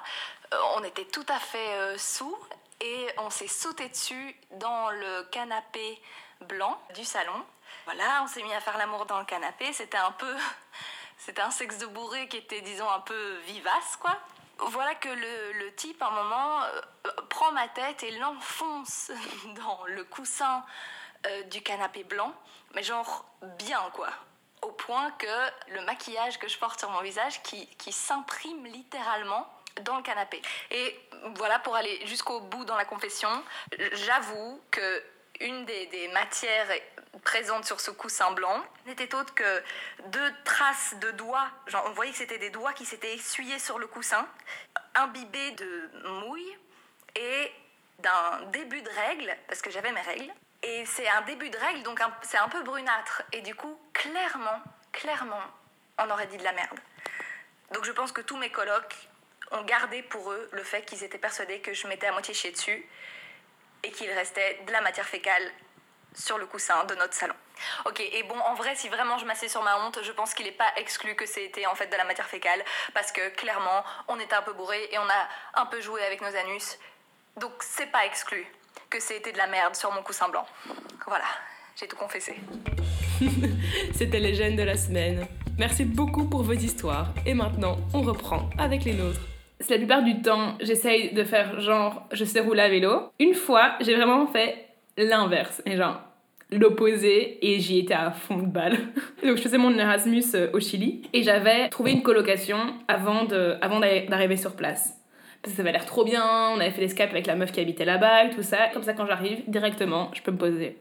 On 0.77 0.85
était 0.85 1.07
tout 1.07 1.27
à 1.29 1.41
fait 1.41 1.99
sous 1.99 2.39
et 2.81 3.09
on 3.19 3.31
s'est 3.31 3.49
sauté 3.49 3.89
dessus 3.89 4.37
dans 4.53 4.91
le 4.91 5.25
canapé 5.33 6.01
blanc 6.43 6.81
du 6.95 7.05
salon. 7.05 7.45
Voilà, 7.85 8.23
on 8.23 8.27
s'est 8.27 8.43
mis 8.43 8.53
à 8.55 8.61
faire 8.61 8.77
l'amour 8.79 9.07
dans 9.07 9.19
le 9.19 9.25
canapé. 9.25 9.73
C'était 9.73 9.97
un 9.97 10.13
peu. 10.13 10.35
C'était 11.19 11.43
un 11.43 11.51
sexe 11.51 11.79
de 11.79 11.87
bourré 11.87 12.29
qui 12.29 12.37
était, 12.37 12.61
disons, 12.61 12.91
un 12.91 13.01
peu 13.01 13.37
vivace, 13.47 13.97
quoi. 14.01 14.19
Voilà 14.59 14.95
que 14.95 15.09
le, 15.09 15.53
le 15.53 15.75
type, 15.75 16.01
à 16.03 16.09
un 16.09 16.11
moment, 16.11 16.63
euh, 16.63 17.11
prend 17.29 17.53
ma 17.53 17.69
tête 17.69 18.03
et 18.03 18.11
l'enfonce 18.13 19.11
dans 19.67 19.85
le 19.87 20.05
coussin 20.05 20.65
euh, 21.27 21.43
du 21.45 21.63
canapé 21.63 22.05
blanc, 22.05 22.33
mais 22.75 22.83
genre 22.83 23.27
bien, 23.59 23.83
quoi. 23.93 24.09
Au 24.63 24.73
point 24.73 25.11
que 25.13 25.27
le 25.73 25.83
maquillage 25.83 26.39
que 26.39 26.49
je 26.49 26.59
porte 26.59 26.81
sur 26.81 26.91
mon 26.91 27.01
visage 27.01 27.43
qui, 27.43 27.67
qui 27.77 27.93
s'imprime 27.93 28.65
littéralement 28.67 29.47
dans 29.83 29.97
le 29.97 30.03
canapé. 30.03 30.41
Et 30.71 30.99
voilà, 31.35 31.59
pour 31.59 31.77
aller 31.77 32.05
jusqu'au 32.07 32.41
bout 32.41 32.65
dans 32.65 32.77
la 32.77 32.85
confession, 32.85 33.29
j'avoue 33.93 34.61
que 34.71 35.03
une 35.41 35.65
des, 35.65 35.87
des 35.87 36.09
matières 36.09 36.69
présentes 37.25 37.65
sur 37.65 37.81
ce 37.81 37.91
coussin 37.91 38.31
blanc 38.33 38.65
n'était 38.87 39.15
autre 39.15 39.35
que 39.35 39.63
deux 40.09 40.33
traces 40.45 40.95
de 41.01 41.11
doigts. 41.13 41.49
Genre, 41.67 41.85
on 41.87 41.93
voyait 41.93 42.13
que 42.13 42.19
c'était 42.19 42.39
des 42.39 42.51
doigts 42.51 42.73
qui 42.73 42.85
s'étaient 42.85 43.15
essuyés 43.15 43.59
sur 43.59 43.79
le 43.79 43.87
coussin, 43.87 44.27
imbibés 44.95 45.53
de 45.53 45.91
mouille 46.21 46.57
et 47.15 47.53
d'un 47.99 48.43
début 48.53 48.83
de 48.83 48.91
règle, 48.91 49.37
parce 49.49 49.63
que 49.63 49.71
j'avais 49.71 49.93
mes 49.93 50.03
règles. 50.03 50.33
Et 50.63 50.85
c'est 50.87 51.09
un 51.09 51.23
début 51.23 51.51
de 51.51 51.59
règle, 51.59 51.83
donc 51.83 52.01
c'est 52.23 52.39
un 52.39 52.49
peu 52.49 52.63
brunâtre. 52.63 53.23
Et 53.33 53.41
du 53.43 53.55
coup, 53.55 53.79
clairement, 53.93 54.61
clairement, 54.93 55.43
on 55.99 56.11
aurait 56.11 56.27
dit 56.27 56.37
de 56.37 56.45
la 56.45 56.53
merde. 56.53 56.79
Donc 57.73 57.85
je 57.85 57.93
pense 57.93 58.13
que 58.13 58.21
tous 58.21 58.37
mes 58.37 58.51
colocs 58.51 58.95
ont 59.53 59.63
gardé 59.63 60.03
pour 60.03 60.33
eux 60.33 60.49
le 60.53 60.63
fait 60.63 60.83
qu'ils 60.85 61.05
étaient 61.05 61.19
persuadés 61.19 61.61
que 61.61 61.73
je 61.73 61.87
m'étais 61.87 62.07
à 62.07 62.13
moitié 62.13 62.35
chiée 62.35 62.53
dessus 62.53 62.87
et 63.83 63.91
qu'il 63.91 64.11
restait 64.11 64.61
de 64.67 64.73
la 64.73 64.81
matière 64.81 65.07
fécale 65.07 65.43
sur 66.15 66.39
le 66.39 66.47
coussin 66.47 66.85
de 66.85 66.95
notre 66.95 67.15
salon. 67.15 67.35
Ok, 67.85 68.01
et 68.01 68.23
bon, 68.25 68.39
en 68.39 68.55
vrai, 68.55 68.75
si 68.75 68.89
vraiment 68.89 69.19
je 69.19 69.27
m'assieds 69.27 69.49
sur 69.49 69.63
ma 69.63 69.79
honte, 69.79 69.99
je 70.03 70.13
pense 70.13 70.35
qu'il 70.35 70.47
n'est 70.47 70.53
pas 70.53 70.73
exclu 70.77 71.15
que 71.15 71.27
c'était 71.27 71.67
en 71.67 71.75
fait 71.75 71.87
de 71.87 71.97
la 71.97 72.05
matière 72.05 72.27
fécale, 72.27 72.63
parce 72.95 73.13
que 73.13 73.29
clairement, 73.31 73.85
on 74.09 74.19
était 74.19 74.35
un 74.35 74.43
peu 74.43 74.53
bourré 74.53 74.89
et 74.93 74.99
on 74.99 75.09
a 75.09 75.61
un 75.61 75.67
peu 75.67 75.81
joué 75.81 76.03
avec 76.05 76.21
nos 76.21 76.35
anus. 76.35 76.79
Donc 77.37 77.53
c'est 77.61 77.91
pas 77.91 78.07
exclu 78.07 78.47
que 78.91 79.01
c'était 79.01 79.33
de 79.33 79.39
la 79.39 79.47
merde 79.47 79.75
sur 79.75 79.93
mon 79.93 80.03
coussin 80.03 80.29
blanc. 80.29 80.47
Voilà, 81.07 81.25
j'ai 81.79 81.89
tout 81.89 81.97
confessé. 81.97 82.37
C'était 83.95 84.21
les 84.21 84.35
gènes 84.35 84.57
de 84.57 84.63
la 84.63 84.77
semaine. 84.77 85.27
Merci 85.59 85.85
beaucoup 85.85 86.29
pour 86.29 86.43
vos 86.43 86.53
histoires. 86.53 87.09
Et 87.25 87.35
maintenant, 87.35 87.79
on 87.95 88.03
reprend 88.03 88.51
avec 88.59 88.85
les 88.85 88.93
nôtres. 88.93 89.21
C'est 89.61 89.71
la 89.75 89.79
plupart 89.79 90.03
du 90.03 90.21
temps, 90.21 90.55
j'essaye 90.61 91.15
de 91.15 91.25
faire 91.25 91.61
genre, 91.61 92.07
je 92.13 92.25
sais 92.25 92.41
rouler 92.41 92.63
à 92.63 92.69
vélo. 92.69 93.11
Une 93.19 93.35
fois, 93.35 93.73
j'ai 93.81 93.95
vraiment 93.95 94.27
fait 94.27 94.67
l'inverse. 94.99 95.63
Et 95.65 95.77
genre, 95.77 96.01
l'opposé 96.51 97.39
et 97.43 97.59
j'y 97.61 97.79
étais 97.81 97.95
à 97.95 98.11
fond 98.11 98.39
de 98.39 98.47
balle. 98.47 98.77
Donc 99.25 99.37
je 99.37 99.43
faisais 99.43 99.59
mon 99.59 99.77
Erasmus 99.79 100.25
euh, 100.35 100.51
au 100.53 100.61
Chili 100.61 101.03
et 101.13 101.23
j'avais 101.23 101.69
trouvé 101.71 101.93
une 101.93 102.03
colocation 102.03 102.59
avant 102.89 103.25
de- 103.25 103.57
avant 103.63 103.81
d'arriver 103.81 104.37
sur 104.37 104.55
place. 104.57 104.93
Ça 105.47 105.63
avait 105.63 105.73
l'air 105.73 105.87
trop 105.87 106.05
bien, 106.05 106.25
on 106.55 106.61
avait 106.61 106.71
fait 106.73 106.81
l'escape 106.81 107.11
avec 107.11 107.27
la 107.27 107.37
meuf 107.37 107.53
qui 107.53 107.61
habitait 107.61 107.85
là-bas 107.85 108.25
et 108.25 108.31
tout 108.31 108.43
ça. 108.43 108.69
Comme 108.73 108.83
ça, 108.83 108.95
quand 108.95 109.07
j'arrive, 109.07 109.43
directement, 109.47 110.11
je 110.13 110.21
peux 110.23 110.33
me 110.33 110.39
poser. 110.39 110.77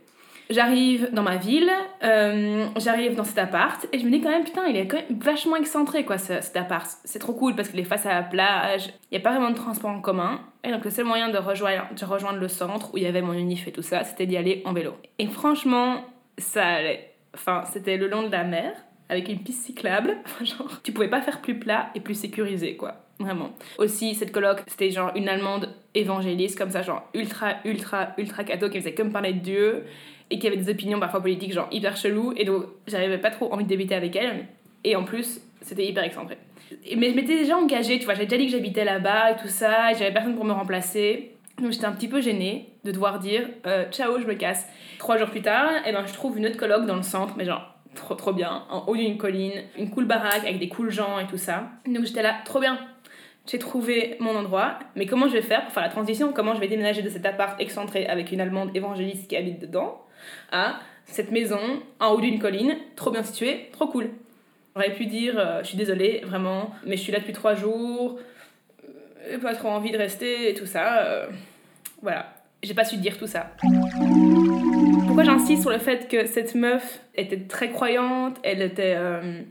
J'arrive 0.49 1.09
dans 1.11 1.23
ma 1.23 1.37
ville, 1.37 1.71
euh, 2.03 2.67
j'arrive 2.77 3.15
dans 3.15 3.23
cet 3.23 3.39
appart 3.39 3.87
et 3.91 3.97
je 3.99 4.05
me 4.05 4.11
dis 4.11 4.21
quand 4.21 4.29
même, 4.29 4.43
putain, 4.43 4.65
il 4.67 4.77
est 4.77 4.85
quand 4.87 4.97
même 4.97 5.19
vachement 5.19 5.55
excentré 5.55 6.05
quoi 6.05 6.17
ce- 6.19 6.39
cet 6.41 6.55
appart. 6.55 6.85
C'est 7.03 7.17
trop 7.19 7.33
cool 7.33 7.55
parce 7.55 7.69
qu'il 7.69 7.79
est 7.79 7.83
face 7.83 8.05
à 8.05 8.13
la 8.13 8.21
plage, 8.21 8.87
il 9.11 9.17
n'y 9.17 9.17
a 9.17 9.21
pas 9.21 9.31
vraiment 9.31 9.49
de 9.49 9.55
transport 9.55 9.89
en 9.89 10.01
commun. 10.01 10.41
Et 10.63 10.71
donc 10.71 10.85
le 10.85 10.91
seul 10.91 11.05
moyen 11.05 11.29
de 11.29 11.37
rejoindre, 11.39 11.87
de 11.99 12.05
rejoindre 12.05 12.37
le 12.39 12.47
centre 12.47 12.93
où 12.93 12.97
il 12.97 13.03
y 13.03 13.07
avait 13.07 13.23
mon 13.23 13.33
unif 13.33 13.67
et 13.67 13.71
tout 13.71 13.81
ça, 13.81 14.03
c'était 14.03 14.27
d'y 14.27 14.37
aller 14.37 14.61
en 14.65 14.73
vélo. 14.73 14.93
Et 15.17 15.25
franchement, 15.27 16.05
ça 16.37 16.63
allait. 16.65 17.11
Enfin, 17.33 17.63
c'était 17.73 17.97
le 17.97 18.07
long 18.07 18.23
de 18.23 18.31
la 18.31 18.43
mer 18.43 18.71
avec 19.09 19.27
une 19.29 19.39
piste 19.39 19.65
cyclable. 19.65 20.15
Genre, 20.43 20.81
tu 20.83 20.91
pouvais 20.91 21.09
pas 21.09 21.21
faire 21.21 21.41
plus 21.41 21.57
plat 21.57 21.89
et 21.95 21.99
plus 22.01 22.15
sécurisé 22.15 22.77
quoi. 22.77 23.04
Vraiment. 23.19 23.51
Aussi, 23.77 24.13
cette 24.13 24.31
coloc, 24.31 24.60
c'était 24.67 24.91
genre 24.91 25.12
une 25.15 25.29
allemande 25.29 25.74
évangéliste, 25.93 26.57
comme 26.57 26.72
ça, 26.72 26.81
genre 26.81 27.07
ultra, 27.13 27.55
ultra, 27.63 28.10
ultra 28.17 28.43
catho, 28.43 28.69
qui 28.69 28.79
faisait 28.79 28.93
comme 28.93 29.12
parler 29.12 29.34
de 29.34 29.39
Dieu 29.39 29.86
et 30.29 30.39
qui 30.39 30.48
avait 30.48 30.57
des 30.57 30.69
opinions 30.69 31.00
parfois 31.00 31.22
politiques 31.22 31.53
genre 31.53 31.67
hyper 31.72 31.95
chelou 31.98 32.34
et 32.36 32.45
donc 32.45 32.65
j'avais 32.88 33.17
pas 33.17 33.31
trop 33.31 33.51
envie 33.53 33.63
de 33.63 33.69
débuter 33.69 33.95
avec 33.95 34.15
elle. 34.15 34.48
Et 34.84 34.95
en 34.95 35.03
plus 35.03 35.41
c'était 35.62 35.86
hyper 35.86 36.03
excentré. 36.03 36.38
Mais 36.98 37.12
je 37.12 37.15
m'étais 37.15 37.38
déjà 37.38 37.57
engagée 37.57 38.00
tu 38.00 38.05
vois 38.05 38.15
j'avais 38.15 38.25
déjà 38.25 38.38
dit 38.38 38.48
que 38.48 38.51
j'habitais 38.51 38.86
là-bas 38.86 39.31
et 39.31 39.36
tout 39.38 39.48
ça 39.48 39.91
et 39.91 39.95
j'avais 39.95 40.12
personne 40.12 40.36
pour 40.36 40.45
me 40.45 40.53
remplacer. 40.53 41.31
Donc 41.62 41.72
j'étais 41.72 41.86
un 41.86 41.93
petit 41.93 42.07
peu 42.07 42.22
gênée 42.22 42.69
de 42.84 42.91
devoir 42.91 43.19
dire 43.19 43.48
euh, 43.65 43.86
ciao 43.91 44.19
je 44.19 44.25
me 44.25 44.34
casse 44.34 44.67
trois 44.98 45.17
jours 45.17 45.29
plus 45.29 45.41
tard 45.41 45.72
et 45.86 45.91
ben 45.91 46.05
je 46.05 46.13
trouve 46.13 46.38
une 46.38 46.45
autre 46.48 46.57
coloc 46.57 46.86
dans 46.86 46.95
le 46.95 47.03
centre 47.03 47.36
mais 47.38 47.45
genre 47.45 47.75
trop 47.95 48.15
trop 48.15 48.33
bien 48.33 48.63
en 48.69 48.85
haut 48.87 48.95
d'une 48.95 49.17
colline 49.17 49.63
une 49.77 49.89
cool 49.89 50.05
baraque 50.05 50.43
avec 50.43 50.59
des 50.59 50.69
cool 50.69 50.91
gens 50.91 51.17
et 51.19 51.25
tout 51.27 51.37
ça 51.37 51.69
donc 51.87 52.05
j'étais 52.05 52.21
là 52.21 52.35
trop 52.45 52.59
bien 52.59 52.77
j'ai 53.47 53.59
trouvé 53.59 54.17
mon 54.19 54.35
endroit, 54.35 54.79
mais 54.95 55.05
comment 55.05 55.27
je 55.27 55.33
vais 55.33 55.41
faire 55.41 55.63
pour 55.65 55.73
faire 55.73 55.83
la 55.83 55.89
transition? 55.89 56.33
Comment 56.33 56.55
je 56.55 56.59
vais 56.59 56.67
déménager 56.67 57.03
de 57.03 57.09
cet 57.09 57.25
appart 57.25 57.59
excentré 57.61 58.07
avec 58.07 58.31
une 58.31 58.41
allemande 58.41 58.75
évangéliste 58.75 59.27
qui 59.27 59.35
habite 59.35 59.59
dedans 59.59 60.01
à 60.51 60.79
cette 61.05 61.31
maison 61.31 61.59
en 61.99 62.07
haut 62.09 62.21
d'une 62.21 62.39
colline, 62.39 62.75
trop 62.95 63.11
bien 63.11 63.21
située, 63.21 63.69
trop 63.71 63.87
cool. 63.87 64.09
J'aurais 64.75 64.93
pu 64.93 65.05
dire, 65.05 65.35
euh, 65.37 65.59
je 65.61 65.67
suis 65.67 65.77
désolée, 65.77 66.21
vraiment, 66.25 66.71
mais 66.85 66.97
je 66.97 67.01
suis 67.03 67.11
là 67.11 67.19
depuis 67.19 67.33
trois 67.33 67.53
jours, 67.53 68.17
euh, 69.29 69.37
pas 69.37 69.53
trop 69.53 69.69
envie 69.69 69.91
de 69.91 69.97
rester 69.97 70.49
et 70.49 70.53
tout 70.55 70.65
ça. 70.65 71.03
euh, 71.03 71.27
voilà, 72.01 72.33
j'ai 72.63 72.73
pas 72.73 72.83
su 72.83 72.97
dire 72.97 73.17
tout 73.17 73.27
ça. 73.27 73.51
Pourquoi 75.15 75.34
j'insiste 75.34 75.62
sur 75.62 75.72
le 75.72 75.77
fait 75.79 76.07
que 76.10 76.25
cette 76.25 76.55
meuf 76.55 77.00
était 77.15 77.38
très 77.38 77.72
croyante, 77.72 78.38
elle 78.43 78.62
était 78.62 78.95
euh, 78.98 79.41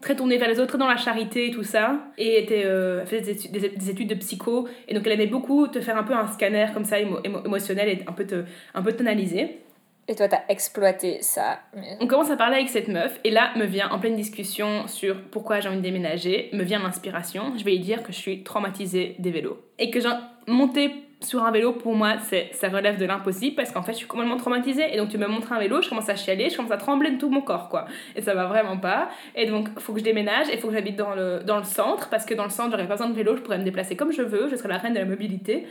très 0.00 0.16
tournée 0.16 0.36
vers 0.36 0.48
les 0.48 0.58
autres, 0.58 0.66
très 0.70 0.78
dans 0.78 0.88
la 0.88 0.96
charité 0.96 1.46
et 1.48 1.50
tout 1.52 1.62
ça, 1.62 2.00
et 2.18 2.42
était, 2.42 2.64
euh, 2.64 3.04
faisait 3.06 3.20
des 3.20 3.30
études, 3.30 3.52
des- 3.52 3.68
des 3.68 3.90
études 3.90 4.08
de 4.08 4.14
psycho, 4.16 4.66
et 4.88 4.94
donc 4.94 5.06
elle 5.06 5.12
aimait 5.12 5.26
beaucoup 5.28 5.68
te 5.68 5.80
faire 5.80 5.96
un 5.96 6.02
peu 6.02 6.12
un 6.14 6.26
scanner 6.26 6.66
comme 6.74 6.84
ça 6.84 6.98
émo- 6.98 7.20
émo- 7.22 7.44
émotionnel 7.46 7.88
et 7.88 7.98
un 8.06 8.12
peu 8.12 8.26
te, 8.26 8.44
un 8.74 8.82
peu 8.82 8.92
t'analyser. 8.92 9.60
Et 10.08 10.16
toi, 10.16 10.26
t'as 10.26 10.40
exploité 10.48 11.18
ça. 11.20 11.60
On 12.00 12.08
commence 12.08 12.28
à 12.28 12.36
parler 12.36 12.56
avec 12.56 12.68
cette 12.68 12.88
meuf, 12.88 13.20
et 13.22 13.30
là 13.30 13.52
me 13.56 13.64
vient 13.64 13.88
en 13.90 14.00
pleine 14.00 14.16
discussion 14.16 14.88
sur 14.88 15.22
pourquoi 15.30 15.60
j'ai 15.60 15.68
envie 15.68 15.78
de 15.78 15.82
déménager, 15.82 16.50
me 16.52 16.64
vient 16.64 16.80
l'inspiration. 16.82 17.52
Je 17.56 17.62
vais 17.62 17.70
lui 17.70 17.78
dire 17.78 18.02
que 18.02 18.10
je 18.12 18.18
suis 18.18 18.42
traumatisée 18.42 19.14
des 19.20 19.30
vélos. 19.30 19.60
Et 19.78 19.90
que 19.90 20.00
genre, 20.00 20.18
monter 20.48 20.90
sur 21.24 21.44
un 21.44 21.50
vélo, 21.50 21.72
pour 21.72 21.94
moi, 21.94 22.16
ça 22.18 22.68
relève 22.68 22.98
de 22.98 23.04
l'impossible 23.04 23.56
parce 23.56 23.70
qu'en 23.70 23.82
fait, 23.82 23.92
je 23.92 23.98
suis 23.98 24.06
complètement 24.06 24.36
traumatisée. 24.36 24.92
Et 24.92 24.96
donc, 24.96 25.08
tu 25.08 25.18
me 25.18 25.26
montres 25.26 25.52
un 25.52 25.58
vélo, 25.58 25.82
je 25.82 25.88
commence 25.88 26.08
à 26.08 26.16
chialer, 26.16 26.50
je 26.50 26.56
commence 26.56 26.72
à 26.72 26.76
trembler 26.76 27.10
de 27.10 27.18
tout 27.18 27.28
mon 27.28 27.40
corps, 27.40 27.68
quoi. 27.68 27.86
Et 28.16 28.22
ça 28.22 28.34
va 28.34 28.46
vraiment 28.46 28.76
pas. 28.76 29.08
Et 29.34 29.46
donc, 29.46 29.68
faut 29.78 29.92
que 29.92 30.00
je 30.00 30.04
déménage 30.04 30.48
et 30.50 30.58
faut 30.58 30.68
que 30.68 30.74
j'habite 30.74 30.96
dans 30.96 31.14
le, 31.14 31.40
dans 31.44 31.58
le 31.58 31.64
centre 31.64 32.08
parce 32.08 32.24
que 32.24 32.34
dans 32.34 32.44
le 32.44 32.50
centre, 32.50 32.70
j'aurais 32.70 32.86
pas 32.86 32.94
besoin 32.94 33.08
de 33.08 33.14
vélo, 33.14 33.36
je 33.36 33.42
pourrais 33.42 33.58
me 33.58 33.64
déplacer 33.64 33.96
comme 33.96 34.12
je 34.12 34.22
veux, 34.22 34.48
je 34.48 34.56
serais 34.56 34.68
la 34.68 34.78
reine 34.78 34.94
de 34.94 34.98
la 34.98 35.04
mobilité. 35.04 35.66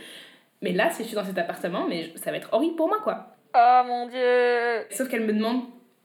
Mais 0.62 0.72
là, 0.72 0.90
si 0.90 1.02
je 1.02 1.08
suis 1.08 1.16
dans 1.16 1.24
cet 1.24 1.38
appartement, 1.38 1.86
mais 1.88 2.12
ça 2.16 2.30
va 2.30 2.36
être 2.36 2.48
horrible 2.52 2.76
pour 2.76 2.88
moi, 2.88 2.98
quoi. 3.02 3.26
Oh 3.54 3.82
mon 3.86 4.06
dieu 4.06 4.86
Sauf 4.90 5.08
qu'elle 5.08 5.24
me 5.24 5.32
demande 5.32 5.64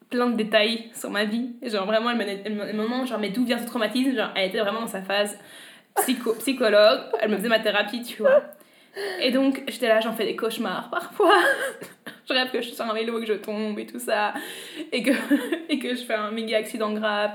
plein 0.10 0.30
de 0.30 0.36
détails 0.36 0.90
sur 0.94 1.10
ma 1.10 1.26
vie. 1.26 1.56
Genre 1.64 1.86
vraiment, 1.86 2.12
elle 2.12 2.18
me, 2.18 2.24
elle 2.24 2.54
me, 2.54 2.64
elle 2.64 2.76
me 2.76 2.84
demande 2.84 3.08
genre, 3.08 3.20
mais 3.20 3.30
d'où 3.30 3.46
vient 3.46 3.58
ce 3.58 3.66
traumatisme? 3.66 4.16
Genre, 4.16 4.30
elle 4.36 4.50
était 4.50 4.60
vraiment 4.60 4.82
dans 4.82 4.88
sa 4.88 5.02
phase 5.02 5.38
psycho, 5.96 6.34
psychologue. 6.36 7.02
Elle 7.20 7.32
me 7.32 7.38
faisait 7.38 7.50
ma 7.50 7.60
thérapie, 7.60 8.02
tu 8.02 8.22
vois. 8.22 8.42
Et 9.22 9.32
donc, 9.32 9.64
j'étais 9.68 9.88
là, 9.88 10.00
j'en 10.00 10.14
fais 10.14 10.26
des 10.26 10.36
cauchemars 10.36 10.90
parfois. 10.90 11.34
je 12.28 12.34
rêve 12.34 12.52
que 12.52 12.62
je 12.62 12.68
suis 12.68 12.76
sur 12.76 12.86
un 12.86 12.94
vélo 12.94 13.18
et 13.18 13.22
que 13.22 13.28
je 13.28 13.38
tombe 13.38 13.78
et 13.80 13.86
tout 13.86 14.00
ça. 14.00 14.34
Et 14.92 15.04
que, 15.04 15.12
et 15.70 15.80
que 15.80 15.96
je 15.96 16.04
fais 16.04 16.16
un 16.16 16.32
méga 16.32 16.58
accident 16.58 16.92
grave. 16.94 17.32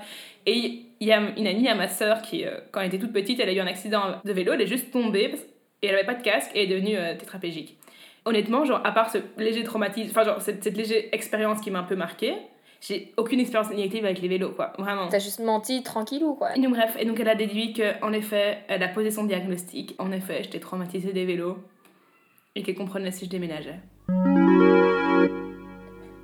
Et 0.47 0.83
il 1.01 1.07
y 1.07 1.13
a 1.13 1.21
une 1.37 1.47
amie 1.47 1.69
à 1.69 1.75
ma 1.75 1.89
sœur 1.89 2.23
qui, 2.23 2.45
euh, 2.45 2.59
quand 2.71 2.81
elle 2.81 2.89
était 2.89 2.99
toute 2.99 3.13
petite, 3.13 3.41
elle 3.41 3.49
a 3.49 3.53
eu 3.53 3.61
un 3.61 3.67
accident 3.67 4.21
de 4.25 4.33
vélo, 4.33 4.53
elle 4.53 4.63
est 4.63 4.67
juste 4.67 4.91
tombée 4.91 5.35
et 5.83 5.87
elle 5.87 5.95
avait 5.95 6.07
pas 6.07 6.15
de 6.15 6.23
casque 6.23 6.51
et 6.55 6.65
est 6.65 6.67
devenue 6.67 6.97
euh, 6.97 7.17
tétraplégique. 7.17 7.77
Honnêtement, 8.25 8.65
genre, 8.65 8.81
à 8.85 8.93
part 8.93 9.11
ce 9.11 9.19
léger 9.37 9.65
traumatisme, 9.65 10.11
enfin, 10.11 10.25
genre, 10.25 10.41
cette, 10.41 10.63
cette 10.63 10.77
légère 10.77 11.03
expérience 11.13 11.61
qui 11.61 11.71
m'a 11.71 11.81
un 11.81 11.85
peu 11.85 11.97
marquée, 11.97 12.35
j'ai 12.85 13.15
aucune 13.17 13.39
expérience 13.39 13.71
négative 13.71 14.05
avec 14.05 14.21
les 14.21 14.27
vélos, 14.29 14.51
quoi, 14.53 14.73
vraiment. 14.77 15.09
T'as 15.09 15.21
juste 15.21 15.39
menti 15.39 15.83
tranquillou, 15.85 16.35
quoi? 16.35 16.57
Et 16.57 16.61
donc, 16.61 16.75
bref, 16.75 16.97
et 16.99 17.05
donc 17.05 17.21
elle 17.21 17.29
a 17.29 17.37
déduit 17.37 17.73
qu'en 17.75 18.13
effet, 18.13 18.59
elle 18.69 18.83
a 18.83 18.89
posé 18.89 19.11
son 19.13 19.25
diagnostic. 19.25 19.95
En 20.01 20.11
effet, 20.11 20.43
j'étais 20.43 20.59
traumatisée 20.61 21.13
des 21.13 21.25
vélos 21.25 21.59
et 22.57 22.63
qu'elle 22.63 22.75
comprenait 22.75 23.13
si 23.13 23.27
je 23.27 23.31
déménageais. 23.31 23.79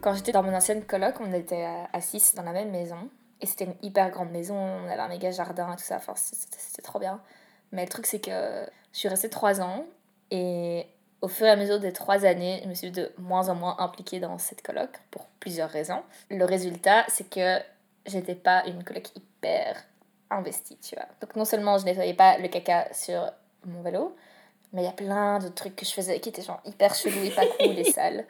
Quand 0.01 0.15
j'étais 0.15 0.33
dans 0.33 0.43
mon 0.43 0.55
ancienne 0.55 0.85
coloc, 0.85 1.15
on 1.21 1.33
était 1.33 1.63
à- 1.65 1.89
à 1.93 2.01
6 2.01 2.35
dans 2.35 2.43
la 2.43 2.53
même 2.53 2.71
maison. 2.71 3.09
Et 3.41 3.47
c'était 3.47 3.65
une 3.67 3.75
hyper 3.83 4.11
grande 4.11 4.31
maison, 4.31 4.57
on 4.57 4.85
avait 4.89 5.01
un 5.01 5.09
méga 5.09 5.31
jardin 5.31 5.73
et 5.73 5.77
tout 5.77 5.85
ça, 5.85 5.97
enfin 5.97 6.15
c'était 6.17 6.57
c'était 6.59 6.83
trop 6.83 6.99
bien. 6.99 7.21
Mais 7.71 7.83
le 7.85 7.89
truc 7.89 8.07
c'est 8.07 8.19
que 8.19 8.67
je 8.93 8.99
suis 8.99 9.09
restée 9.09 9.31
3 9.31 9.61
ans 9.61 9.85
et 10.33 10.87
au 11.21 11.29
fur 11.29 11.47
et 11.47 11.51
à 11.51 11.57
mesure 11.57 11.81
des 11.81 11.93
3 11.93 12.25
années, 12.25 12.61
je 12.63 12.69
me 12.69 12.75
suis 12.75 12.91
de 12.91 13.11
moins 13.19 13.49
en 13.49 13.55
moins 13.55 13.77
impliquée 13.79 14.21
dans 14.21 14.39
cette 14.39 14.63
coloc 14.63 14.91
pour 15.11 15.27
plusieurs 15.41 15.71
raisons. 15.71 16.03
Le 16.31 16.45
résultat 16.45 17.05
c'est 17.09 17.29
que 17.29 17.59
j'étais 18.07 18.35
pas 18.35 18.65
une 18.67 18.85
coloc 18.85 19.09
hyper 19.17 19.77
investie, 20.31 20.79
tu 20.79 20.95
vois. 20.95 21.07
Donc 21.21 21.37
non 21.37 21.45
seulement 21.45 21.79
je 21.79 21.85
nettoyais 21.85 22.15
pas 22.15 22.39
le 22.39 22.49
caca 22.49 22.93
sur 22.93 23.31
mon 23.65 23.83
vélo, 23.83 24.17
mais 24.73 24.83
il 24.83 24.85
y 24.85 24.89
a 24.89 24.93
plein 24.93 25.39
d'autres 25.39 25.55
trucs 25.55 25.77
que 25.77 25.85
je 25.85 25.93
faisais 25.93 26.21
qui 26.21 26.29
étaient 26.29 26.43
genre 26.43 26.61
hyper 26.65 26.95
chelous 26.95 27.25
et 27.25 27.31
pas 27.31 27.47
cool 27.59 27.79
et 27.79 27.85
sales. 27.85 28.27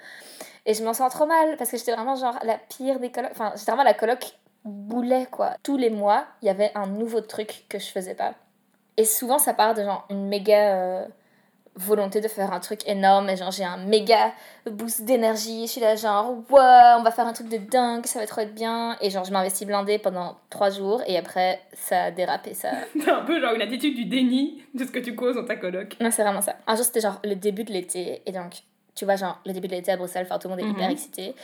Et 0.66 0.74
je 0.74 0.84
m'en 0.84 0.94
sens 0.94 1.12
trop 1.12 1.26
mal 1.26 1.56
parce 1.56 1.70
que 1.70 1.76
j'étais 1.76 1.94
vraiment 1.94 2.16
genre 2.16 2.38
la 2.44 2.58
pire 2.58 3.00
des 3.00 3.10
colocs. 3.10 3.30
Enfin, 3.32 3.52
j'étais 3.56 3.70
vraiment 3.70 3.84
la 3.84 3.94
coloc 3.94 4.34
boulet 4.64 5.26
quoi. 5.30 5.56
Tous 5.62 5.76
les 5.76 5.90
mois, 5.90 6.26
il 6.42 6.46
y 6.46 6.50
avait 6.50 6.70
un 6.74 6.86
nouveau 6.86 7.20
truc 7.20 7.64
que 7.68 7.78
je 7.78 7.86
faisais 7.86 8.14
pas. 8.14 8.34
Et 8.96 9.04
souvent, 9.04 9.38
ça 9.38 9.54
part 9.54 9.74
de 9.74 9.82
genre 9.82 10.06
une 10.10 10.26
méga 10.26 10.74
euh, 10.74 11.06
volonté 11.78 12.20
de 12.20 12.28
faire 12.28 12.52
un 12.52 12.60
truc 12.60 12.86
énorme. 12.86 13.28
Et 13.30 13.36
genre, 13.36 13.50
j'ai 13.50 13.64
un 13.64 13.76
méga 13.78 14.32
boost 14.70 15.02
d'énergie. 15.02 15.66
Je 15.66 15.72
suis 15.72 15.80
là, 15.80 15.96
genre, 15.96 16.32
ouais, 16.50 16.94
on 16.98 17.02
va 17.02 17.10
faire 17.10 17.26
un 17.26 17.32
truc 17.32 17.48
de 17.48 17.56
dingue, 17.56 18.04
ça 18.06 18.18
va 18.20 18.26
trop 18.26 18.40
être 18.42 18.54
bien. 18.54 18.96
Et 19.00 19.10
genre, 19.10 19.24
je 19.24 19.32
m'investis 19.32 19.66
blindé 19.66 19.98
pendant 19.98 20.36
trois 20.50 20.70
jours. 20.70 21.02
Et 21.06 21.16
après, 21.16 21.60
ça 21.72 22.04
a 22.04 22.10
dérapé. 22.10 22.54
Ça... 22.54 22.70
T'as 23.04 23.16
un 23.18 23.24
peu 23.24 23.40
genre 23.40 23.54
une 23.54 23.62
attitude 23.62 23.94
du 23.96 24.04
déni 24.04 24.62
de 24.74 24.84
ce 24.84 24.90
que 24.90 24.98
tu 24.98 25.14
causes 25.14 25.36
dans 25.36 25.44
ta 25.44 25.56
coloc. 25.56 25.96
Non, 26.00 26.10
c'est 26.10 26.22
vraiment 26.22 26.40
ça. 26.42 26.56
Un 26.66 26.76
jour, 26.76 26.84
c'était 26.84 27.00
genre 27.00 27.20
le 27.24 27.34
début 27.34 27.64
de 27.64 27.72
l'été. 27.72 28.22
Et 28.26 28.32
donc, 28.32 28.62
tu 28.94 29.04
vois, 29.04 29.16
genre, 29.16 29.38
le 29.46 29.52
début 29.52 29.68
de 29.68 29.74
l'été 29.74 29.92
à 29.92 29.96
Bruxelles, 29.96 30.26
enfin, 30.28 30.38
tout 30.38 30.48
le 30.48 30.54
monde 30.56 30.60
est 30.64 30.68
Mhm. 30.68 30.76
hyper 30.76 30.90
excité. 30.90 31.34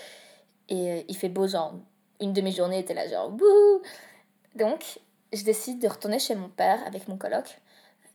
Et 0.68 0.90
euh, 0.90 1.00
il 1.08 1.16
fait 1.16 1.28
beau, 1.28 1.46
genre, 1.46 1.74
une 2.20 2.32
demi-journée, 2.32 2.78
et 2.80 2.84
t'es 2.84 2.94
là, 2.94 3.06
genre, 3.08 3.30
bouh 3.30 3.80
Donc, 4.56 4.98
je 5.32 5.42
décide 5.44 5.80
de 5.80 5.88
retourner 5.88 6.18
chez 6.18 6.34
mon 6.34 6.48
père 6.48 6.78
avec 6.86 7.08
mon 7.08 7.16
coloc 7.16 7.58